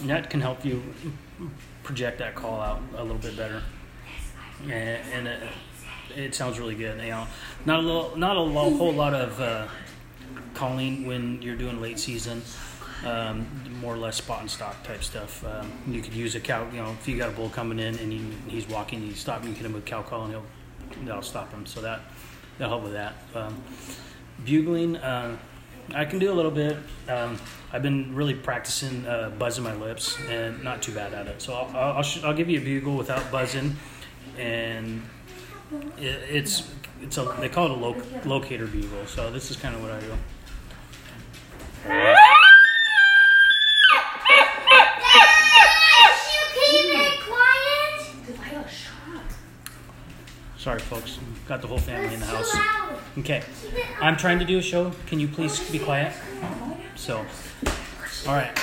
And 0.00 0.08
that 0.08 0.30
can 0.30 0.40
help 0.40 0.64
you 0.64 0.82
project 1.82 2.18
that 2.18 2.34
call 2.34 2.60
out 2.60 2.80
a 2.96 3.02
little 3.02 3.18
bit 3.18 3.36
better, 3.36 3.62
and, 4.64 5.00
and 5.12 5.28
it, 5.28 5.42
it 6.16 6.34
sounds 6.34 6.58
really 6.58 6.74
good. 6.74 7.00
You 7.02 7.10
know, 7.10 7.26
not 7.66 7.80
a 7.80 7.82
little, 7.82 8.16
not 8.16 8.36
a 8.36 8.40
whole 8.40 8.92
lot 8.92 9.14
of 9.14 9.40
uh, 9.40 9.68
calling 10.54 11.06
when 11.06 11.40
you're 11.42 11.56
doing 11.56 11.80
late 11.80 11.98
season. 11.98 12.42
Um, 13.04 13.46
more 13.80 13.94
or 13.94 13.96
less 13.96 14.16
spot 14.16 14.40
and 14.42 14.50
stalk 14.50 14.82
type 14.84 15.02
stuff. 15.02 15.42
Um, 15.46 15.72
you 15.88 16.02
could 16.02 16.12
use 16.12 16.34
a 16.34 16.40
cow. 16.40 16.66
You 16.70 16.82
know, 16.82 16.90
if 17.00 17.08
you 17.08 17.16
got 17.16 17.30
a 17.30 17.32
bull 17.32 17.48
coming 17.48 17.78
in 17.78 17.98
and 17.98 18.12
he, 18.12 18.20
he's 18.48 18.68
walking, 18.68 19.02
you 19.02 19.14
stop. 19.14 19.42
You 19.44 19.52
hit 19.52 19.64
him 19.64 19.72
with 19.72 19.86
cow 19.86 20.02
call, 20.02 20.24
and 20.24 20.32
he'll 20.32 20.44
that'll 21.06 21.22
stop 21.22 21.50
him. 21.50 21.64
So 21.64 21.80
that 21.80 22.00
that'll 22.58 22.74
help 22.78 22.84
with 22.84 22.92
that. 22.92 23.14
Um, 23.34 23.62
bugling, 24.44 24.96
uh, 24.96 25.36
I 25.94 26.04
can 26.04 26.18
do 26.18 26.30
a 26.30 26.34
little 26.34 26.50
bit. 26.50 26.76
Um, 27.08 27.38
I've 27.72 27.82
been 27.82 28.14
really 28.14 28.34
practicing 28.34 29.06
uh, 29.06 29.30
buzzing 29.38 29.64
my 29.64 29.74
lips, 29.74 30.18
and 30.28 30.62
not 30.62 30.82
too 30.82 30.92
bad 30.92 31.14
at 31.14 31.26
it. 31.26 31.40
So 31.40 31.54
I'll 31.54 31.74
I'll, 31.74 31.92
I'll, 31.98 32.02
sh- 32.02 32.22
I'll 32.22 32.34
give 32.34 32.50
you 32.50 32.60
a 32.60 32.62
bugle 32.64 32.96
without 32.96 33.30
buzzing, 33.32 33.76
and 34.36 35.02
it, 35.96 36.04
it's 36.28 36.68
it's 37.00 37.16
a 37.16 37.34
they 37.40 37.48
call 37.48 37.64
it 37.66 37.70
a 37.70 37.74
lo- 37.74 38.02
locator 38.26 38.66
bugle. 38.66 39.06
So 39.06 39.30
this 39.32 39.50
is 39.50 39.56
kind 39.56 39.74
of 39.74 39.80
what 39.82 39.92
I 39.92 40.00
do. 40.00 40.12
Sorry, 50.60 50.78
folks. 50.78 51.16
We've 51.18 51.48
Got 51.48 51.62
the 51.62 51.68
whole 51.68 51.78
family 51.78 52.12
in 52.12 52.20
the 52.20 52.26
house. 52.26 52.54
Okay. 53.16 53.42
I'm 53.98 54.18
trying 54.18 54.38
to 54.40 54.44
do 54.44 54.58
a 54.58 54.62
show. 54.62 54.92
Can 55.06 55.18
you 55.18 55.26
please 55.26 55.58
be 55.70 55.78
quiet? 55.78 56.12
So, 56.96 57.24
all 58.28 58.34
right. 58.34 58.54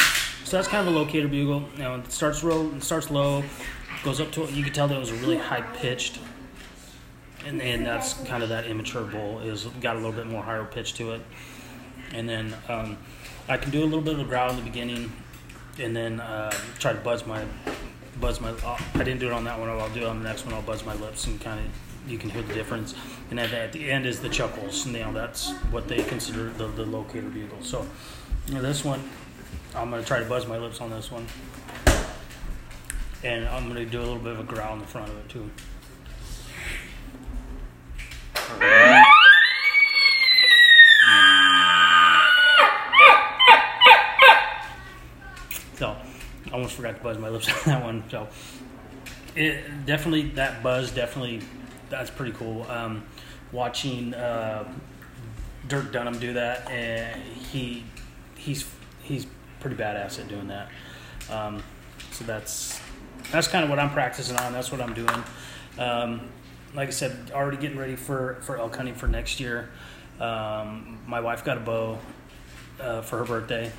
So 0.43 0.57
that's 0.57 0.67
kind 0.67 0.87
of 0.87 0.93
a 0.93 0.95
locator 0.95 1.27
bugle. 1.27 1.63
You 1.75 1.79
know, 1.79 1.95
it 1.95 2.11
starts 2.11 2.43
low, 2.43 2.71
it 2.75 2.83
starts 2.83 3.09
low, 3.09 3.43
goes 4.03 4.21
up 4.21 4.31
to 4.33 4.45
you 4.45 4.63
could 4.63 4.75
tell 4.75 4.87
that 4.87 4.95
it 4.95 4.99
was 4.99 5.09
a 5.09 5.15
really 5.15 5.39
high 5.39 5.61
pitched 5.61 6.19
and 7.47 7.59
then 7.59 7.83
that's 7.83 8.13
kind 8.25 8.43
of 8.43 8.49
that 8.49 8.67
immature 8.67 9.03
bull 9.03 9.39
is 9.39 9.65
got 9.81 9.95
a 9.95 9.99
little 9.99 10.11
bit 10.11 10.27
more 10.27 10.43
higher 10.43 10.65
pitch 10.65 10.93
to 10.93 11.13
it 11.13 11.21
and 12.13 12.29
then 12.29 12.53
um, 12.69 12.97
I 13.49 13.57
can 13.57 13.71
do 13.71 13.83
a 13.83 13.85
little 13.85 14.01
bit 14.01 14.13
of 14.13 14.19
a 14.19 14.23
growl 14.23 14.51
in 14.51 14.55
the 14.55 14.61
beginning 14.61 15.11
and 15.79 15.95
then 15.95 16.19
uh, 16.19 16.51
try 16.77 16.93
to 16.93 16.99
buzz 16.99 17.25
my 17.25 17.43
buzz 18.19 18.41
my 18.41 18.49
uh, 18.49 18.77
I 18.95 19.03
didn't 19.03 19.19
do 19.19 19.27
it 19.27 19.33
on 19.33 19.43
that 19.45 19.59
one 19.59 19.69
I'll 19.69 19.89
do 19.89 20.01
it 20.01 20.07
on 20.07 20.21
the 20.21 20.27
next 20.27 20.45
one 20.45 20.53
I'll 20.53 20.61
buzz 20.61 20.85
my 20.85 20.95
lips 20.95 21.27
and 21.27 21.39
kind 21.39 21.59
of 21.59 22.11
you 22.11 22.17
can 22.17 22.29
hear 22.29 22.41
the 22.41 22.53
difference. 22.53 22.95
And 23.29 23.39
at 23.39 23.49
the, 23.51 23.57
at 23.59 23.73
the 23.73 23.91
end 23.91 24.05
is 24.05 24.19
the 24.19 24.29
chuckles 24.29 24.85
you 24.85 24.93
know 24.93 25.13
that's 25.13 25.51
what 25.71 25.87
they 25.87 26.03
consider 26.03 26.49
the, 26.51 26.67
the 26.67 26.85
locator 26.85 27.29
bugle. 27.29 27.61
So 27.61 27.85
you 28.47 28.55
know, 28.55 28.61
this 28.61 28.83
one 28.83 29.01
I'm 29.75 29.89
gonna 29.89 30.03
try 30.03 30.19
to 30.19 30.25
buzz 30.25 30.47
my 30.47 30.57
lips 30.57 30.81
on 30.81 30.89
this 30.89 31.11
one. 31.11 31.27
And 33.23 33.47
I'm 33.47 33.67
gonna 33.67 33.85
do 33.85 33.99
a 33.99 34.01
little 34.01 34.17
bit 34.17 34.33
of 34.33 34.39
a 34.39 34.43
growl 34.43 34.73
in 34.73 34.79
the 34.79 34.87
front 34.87 35.09
of 35.09 35.17
it 35.17 35.29
too. 35.29 35.49
Forgot 46.77 46.97
to 46.97 47.03
buzz 47.03 47.17
my 47.17 47.29
lips 47.29 47.49
on 47.53 47.55
that 47.65 47.83
one. 47.83 48.03
So, 48.09 48.27
it 49.35 49.85
definitely 49.85 50.29
that 50.31 50.63
buzz 50.63 50.91
definitely 50.91 51.41
that's 51.89 52.09
pretty 52.09 52.31
cool. 52.33 52.63
Um, 52.69 53.03
watching 53.51 54.13
uh, 54.13 54.71
Dirk 55.67 55.91
Durham 55.91 56.17
do 56.19 56.33
that, 56.33 56.69
and 56.69 57.21
he 57.51 57.83
he's 58.35 58.65
he's 59.01 59.25
pretty 59.59 59.75
badass 59.75 60.19
at 60.19 60.27
doing 60.27 60.47
that. 60.47 60.69
Um, 61.29 61.63
so 62.11 62.23
that's 62.23 62.79
that's 63.31 63.47
kind 63.47 63.63
of 63.63 63.69
what 63.69 63.79
I'm 63.79 63.89
practicing 63.91 64.37
on. 64.37 64.53
That's 64.53 64.71
what 64.71 64.81
I'm 64.81 64.93
doing. 64.93 65.23
Um, 65.77 66.21
like 66.73 66.89
I 66.89 66.91
said, 66.91 67.31
already 67.33 67.57
getting 67.57 67.77
ready 67.77 67.95
for, 67.95 68.37
for 68.41 68.57
elk 68.57 68.75
hunting 68.75 68.93
for 68.93 69.07
next 69.07 69.39
year. 69.39 69.69
Um, 70.19 70.99
my 71.07 71.19
wife 71.19 71.43
got 71.43 71.57
a 71.57 71.61
bow 71.61 71.97
uh, 72.79 73.01
for 73.01 73.17
her 73.17 73.25
birthday. 73.25 73.71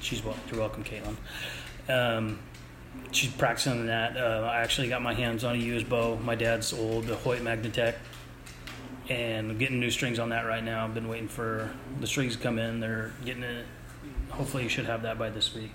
She's 0.00 0.24
wel- 0.24 0.36
you're 0.50 0.60
welcome, 0.60 0.84
Caitlin. 0.84 1.16
Um, 1.90 2.38
she's 3.12 3.30
practicing 3.32 3.86
that. 3.86 4.16
Uh, 4.16 4.48
I 4.50 4.58
actually 4.58 4.88
got 4.88 5.02
my 5.02 5.14
hands 5.14 5.44
on 5.44 5.54
a 5.54 5.58
used 5.58 5.88
bow, 5.88 6.16
my 6.16 6.34
dad's 6.34 6.72
old 6.72 7.06
Hoyt 7.06 7.40
Magnatec, 7.40 7.94
and 9.08 9.50
I'm 9.50 9.58
getting 9.58 9.80
new 9.80 9.90
strings 9.90 10.18
on 10.18 10.30
that 10.30 10.46
right 10.46 10.62
now. 10.62 10.84
I've 10.84 10.94
been 10.94 11.08
waiting 11.08 11.28
for 11.28 11.70
the 12.00 12.06
strings 12.06 12.36
to 12.36 12.42
come 12.42 12.58
in. 12.58 12.80
They're 12.80 13.12
getting 13.24 13.42
it. 13.42 13.66
Hopefully, 14.30 14.62
you 14.62 14.68
should 14.68 14.86
have 14.86 15.02
that 15.02 15.18
by 15.18 15.28
this 15.28 15.54
week 15.54 15.72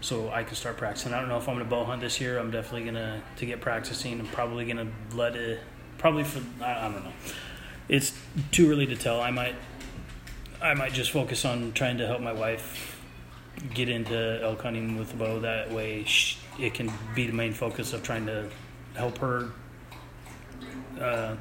so 0.00 0.30
I 0.30 0.44
can 0.44 0.54
start 0.54 0.76
practicing. 0.76 1.12
I 1.12 1.20
don't 1.20 1.28
know 1.28 1.38
if 1.38 1.48
I'm 1.48 1.58
to 1.58 1.64
bow 1.64 1.84
hunt 1.84 2.00
this 2.00 2.20
year. 2.20 2.38
I'm 2.38 2.50
definitely 2.50 2.90
going 2.90 3.22
to 3.36 3.46
get 3.46 3.60
practicing. 3.60 4.20
I'm 4.20 4.26
probably 4.28 4.64
to 4.76 5.16
let 5.16 5.34
it 5.34 5.60
probably 5.98 6.24
for 6.24 6.40
I, 6.62 6.86
I 6.86 6.92
don't 6.92 7.04
know. 7.04 7.12
It's 7.88 8.16
too 8.52 8.70
early 8.70 8.86
to 8.86 8.96
tell. 8.96 9.20
I 9.20 9.30
might 9.30 9.54
I 10.62 10.74
might 10.74 10.92
just 10.92 11.10
focus 11.10 11.44
on 11.44 11.72
trying 11.72 11.98
to 11.98 12.06
help 12.06 12.20
my 12.20 12.32
wife 12.32 12.95
get 13.74 13.88
into 13.88 14.40
elk 14.42 14.62
hunting 14.62 14.98
with 14.98 15.10
the 15.10 15.16
bow. 15.16 15.40
That 15.40 15.72
way, 15.72 16.04
she, 16.04 16.38
it 16.58 16.74
can 16.74 16.92
be 17.14 17.26
the 17.26 17.32
main 17.32 17.52
focus 17.52 17.92
of 17.92 18.02
trying 18.02 18.26
to 18.26 18.48
help 18.94 19.18
her. 19.18 19.50
Uh, 21.00 21.36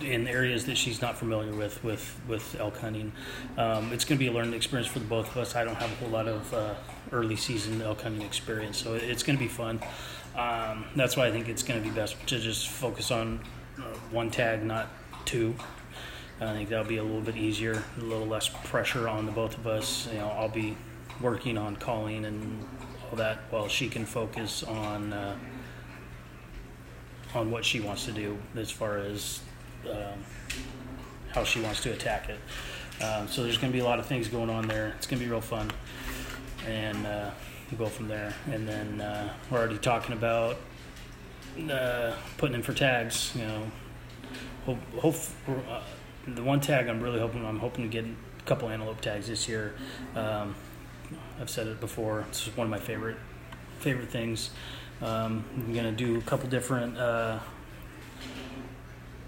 in 0.00 0.28
areas 0.28 0.66
that 0.66 0.76
she's 0.76 1.00
not 1.00 1.16
familiar 1.16 1.54
with 1.54 1.82
with 1.82 2.20
with 2.28 2.56
elk 2.60 2.76
hunting. 2.78 3.12
Um, 3.56 3.92
it's 3.92 4.04
going 4.04 4.18
to 4.18 4.24
be 4.24 4.28
a 4.28 4.32
learning 4.32 4.54
experience 4.54 4.88
for 4.88 4.98
the 4.98 5.06
both 5.06 5.28
of 5.30 5.36
us. 5.38 5.56
I 5.56 5.64
don't 5.64 5.76
have 5.76 5.90
a 5.90 5.94
whole 5.96 6.10
lot 6.10 6.28
of 6.28 6.52
uh, 6.52 6.74
early 7.12 7.36
season 7.36 7.80
elk 7.82 8.02
hunting 8.02 8.22
experience, 8.22 8.76
so 8.76 8.94
it's 8.94 9.22
going 9.22 9.38
to 9.38 9.42
be 9.42 9.48
fun. 9.48 9.80
Um, 10.36 10.84
that's 10.94 11.16
why 11.16 11.26
I 11.26 11.30
think 11.30 11.48
it's 11.48 11.62
going 11.62 11.82
to 11.82 11.88
be 11.88 11.94
best 11.94 12.14
to 12.26 12.38
just 12.38 12.68
focus 12.68 13.10
on 13.10 13.40
uh, 13.78 13.82
one 14.10 14.30
tag, 14.30 14.62
not 14.62 14.88
two. 15.24 15.54
I 16.40 16.52
think 16.52 16.68
that'll 16.68 16.84
be 16.84 16.98
a 16.98 17.02
little 17.02 17.22
bit 17.22 17.36
easier, 17.36 17.82
a 17.98 18.00
little 18.00 18.26
less 18.26 18.48
pressure 18.48 19.08
on 19.08 19.24
the 19.24 19.32
both 19.32 19.56
of 19.56 19.66
us. 19.66 20.06
You 20.12 20.18
know, 20.18 20.28
I'll 20.28 20.50
be 20.50 20.76
working 21.20 21.56
on 21.56 21.76
calling 21.76 22.26
and 22.26 22.62
all 23.10 23.16
that 23.16 23.38
while 23.50 23.68
she 23.68 23.88
can 23.88 24.04
focus 24.04 24.62
on 24.62 25.14
uh, 25.14 25.36
on 27.34 27.50
what 27.50 27.64
she 27.64 27.80
wants 27.80 28.04
to 28.04 28.12
do 28.12 28.36
as 28.54 28.70
far 28.70 28.98
as 28.98 29.40
um, 29.90 30.18
how 31.32 31.44
she 31.44 31.60
wants 31.60 31.82
to 31.82 31.92
attack 31.92 32.28
it. 32.28 32.38
Um, 33.02 33.28
so 33.28 33.42
there's 33.42 33.58
going 33.58 33.72
to 33.72 33.76
be 33.76 33.82
a 33.82 33.84
lot 33.84 33.98
of 33.98 34.06
things 34.06 34.28
going 34.28 34.50
on 34.50 34.68
there. 34.68 34.94
It's 34.96 35.06
going 35.06 35.18
to 35.18 35.24
be 35.24 35.30
real 35.30 35.40
fun, 35.40 35.70
and 36.66 37.06
uh, 37.06 37.30
we'll 37.70 37.78
go 37.78 37.86
from 37.86 38.08
there. 38.08 38.34
And 38.50 38.68
then 38.68 39.00
uh, 39.00 39.32
we're 39.50 39.58
already 39.58 39.78
talking 39.78 40.12
about 40.14 40.58
uh, 41.70 42.12
putting 42.36 42.56
in 42.56 42.62
for 42.62 42.72
tags. 42.72 43.32
You 43.34 43.42
know, 43.42 43.70
hope, 44.64 44.78
hope 44.98 45.16
uh, 45.68 45.80
the 46.26 46.42
one 46.42 46.60
tag 46.60 46.88
I'm 46.88 47.00
really 47.00 47.20
hoping 47.20 47.44
I'm 47.44 47.58
hoping 47.58 47.84
to 47.84 47.90
get 47.90 48.04
a 48.04 48.42
couple 48.44 48.68
antelope 48.68 49.00
tags 49.00 49.28
this 49.28 49.48
year. 49.48 49.74
Um, 50.14 50.54
I've 51.40 51.50
said 51.50 51.66
it 51.66 51.80
before. 51.80 52.24
It's 52.28 52.46
one 52.56 52.66
of 52.66 52.70
my 52.70 52.78
favorite 52.78 53.16
favorite 53.78 54.10
things. 54.10 54.50
Um, 55.02 55.44
I'm 55.54 55.74
gonna 55.74 55.92
do 55.92 56.18
a 56.18 56.22
couple 56.22 56.48
different 56.48 56.96
uh, 56.96 57.38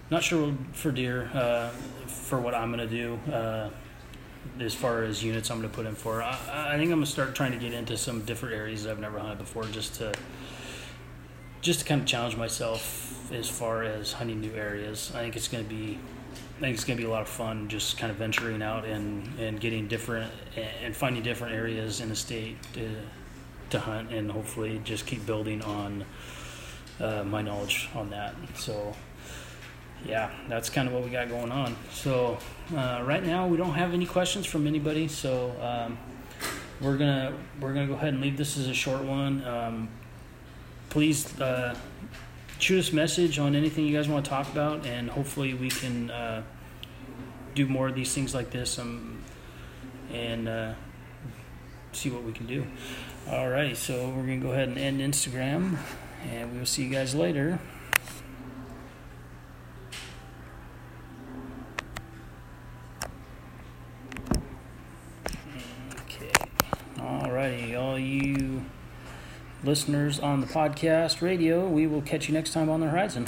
not 0.09 0.23
sure 0.23 0.55
for 0.73 0.91
deer 0.91 1.29
uh, 1.33 1.69
for 2.07 2.39
what 2.39 2.55
I'm 2.55 2.71
gonna 2.71 2.87
do 2.87 3.19
uh, 3.31 3.69
as 4.59 4.73
far 4.73 5.03
as 5.03 5.23
units 5.23 5.51
I'm 5.51 5.57
gonna 5.57 5.69
put 5.69 5.85
in 5.85 5.95
for. 5.95 6.23
I, 6.23 6.31
I 6.73 6.77
think 6.77 6.91
I'm 6.91 6.97
gonna 6.97 7.05
start 7.05 7.35
trying 7.35 7.51
to 7.51 7.59
get 7.59 7.73
into 7.73 7.95
some 7.97 8.25
different 8.25 8.55
areas 8.55 8.87
I've 8.87 8.99
never 8.99 9.19
hunted 9.19 9.37
before, 9.37 9.65
just 9.65 9.95
to 9.95 10.13
just 11.61 11.81
to 11.81 11.85
kind 11.85 12.01
of 12.01 12.07
challenge 12.07 12.35
myself 12.35 13.31
as 13.31 13.47
far 13.47 13.83
as 13.83 14.13
hunting 14.13 14.41
new 14.41 14.53
areas. 14.53 15.11
I 15.13 15.19
think 15.19 15.35
it's 15.35 15.47
gonna 15.47 15.63
be 15.63 15.99
I 16.59 16.61
think 16.63 16.73
it's 16.73 16.83
gonna 16.83 16.97
be 16.97 17.05
a 17.05 17.09
lot 17.09 17.21
of 17.21 17.29
fun, 17.29 17.69
just 17.69 17.97
kind 17.97 18.11
of 18.11 18.17
venturing 18.17 18.61
out 18.61 18.83
and 18.83 19.25
and 19.39 19.61
getting 19.61 19.87
different 19.87 20.29
and 20.83 20.93
finding 20.93 21.23
different 21.23 21.55
areas 21.55 22.01
in 22.01 22.09
the 22.09 22.15
state 22.17 22.57
to 22.73 22.89
to 23.69 23.79
hunt, 23.79 24.11
and 24.11 24.29
hopefully 24.29 24.81
just 24.83 25.05
keep 25.05 25.25
building 25.25 25.61
on 25.61 26.03
uh, 26.99 27.23
my 27.23 27.41
knowledge 27.41 27.87
on 27.95 28.09
that. 28.09 28.35
So 28.55 28.93
yeah, 30.05 30.31
that's 30.49 30.69
kind 30.69 30.89
of 30.89 30.93
what 30.93 31.05
we 31.05 31.09
got 31.09 31.29
going 31.29 31.49
on. 31.49 31.77
So 31.93 32.37
uh, 32.75 33.03
right 33.05 33.25
now 33.25 33.47
we 33.47 33.55
don't 33.55 33.75
have 33.75 33.93
any 33.93 34.05
questions 34.05 34.45
from 34.45 34.67
anybody. 34.67 35.07
So 35.07 35.55
um, 35.61 35.97
we're 36.81 36.97
gonna 36.97 37.35
we're 37.61 37.73
gonna 37.73 37.87
go 37.87 37.93
ahead 37.93 38.09
and 38.09 38.21
leave 38.21 38.35
this 38.35 38.57
as 38.57 38.67
a 38.67 38.73
short 38.73 39.03
one. 39.05 39.45
Um, 39.45 39.87
please 40.89 41.39
uh, 41.39 41.73
shoot 42.59 42.79
us 42.79 42.91
message 42.91 43.39
on 43.39 43.55
anything 43.55 43.85
you 43.85 43.95
guys 43.95 44.07
want 44.07 44.25
to 44.25 44.29
talk 44.29 44.51
about, 44.51 44.85
and 44.85 45.09
hopefully 45.09 45.53
we 45.53 45.69
can 45.69 46.11
uh, 46.11 46.43
do 47.55 47.65
more 47.65 47.87
of 47.87 47.95
these 47.95 48.13
things 48.13 48.35
like 48.35 48.51
this 48.51 48.77
um, 48.77 49.23
and 50.13 50.47
uh, 50.47 50.73
see 51.93 52.09
what 52.09 52.23
we 52.23 52.33
can 52.33 52.45
do. 52.45 52.67
Alrighty, 53.27 53.75
so 53.75 54.09
we're 54.09 54.23
gonna 54.23 54.37
go 54.37 54.51
ahead 54.51 54.67
and 54.67 54.77
end 54.77 54.99
Instagram, 54.99 55.77
and 56.29 56.51
we 56.51 56.59
will 56.59 56.65
see 56.65 56.83
you 56.83 56.89
guys 56.89 57.15
later. 57.15 57.59
Okay. 66.01 66.31
Alrighty, 66.97 67.79
all 67.79 67.97
you 67.97 68.65
listeners 69.63 70.19
on 70.19 70.41
the 70.41 70.47
podcast 70.47 71.21
radio, 71.21 71.67
we 71.67 71.87
will 71.87 72.01
catch 72.01 72.27
you 72.27 72.33
next 72.33 72.53
time 72.53 72.69
on 72.69 72.79
the 72.79 72.89
horizon. 72.89 73.27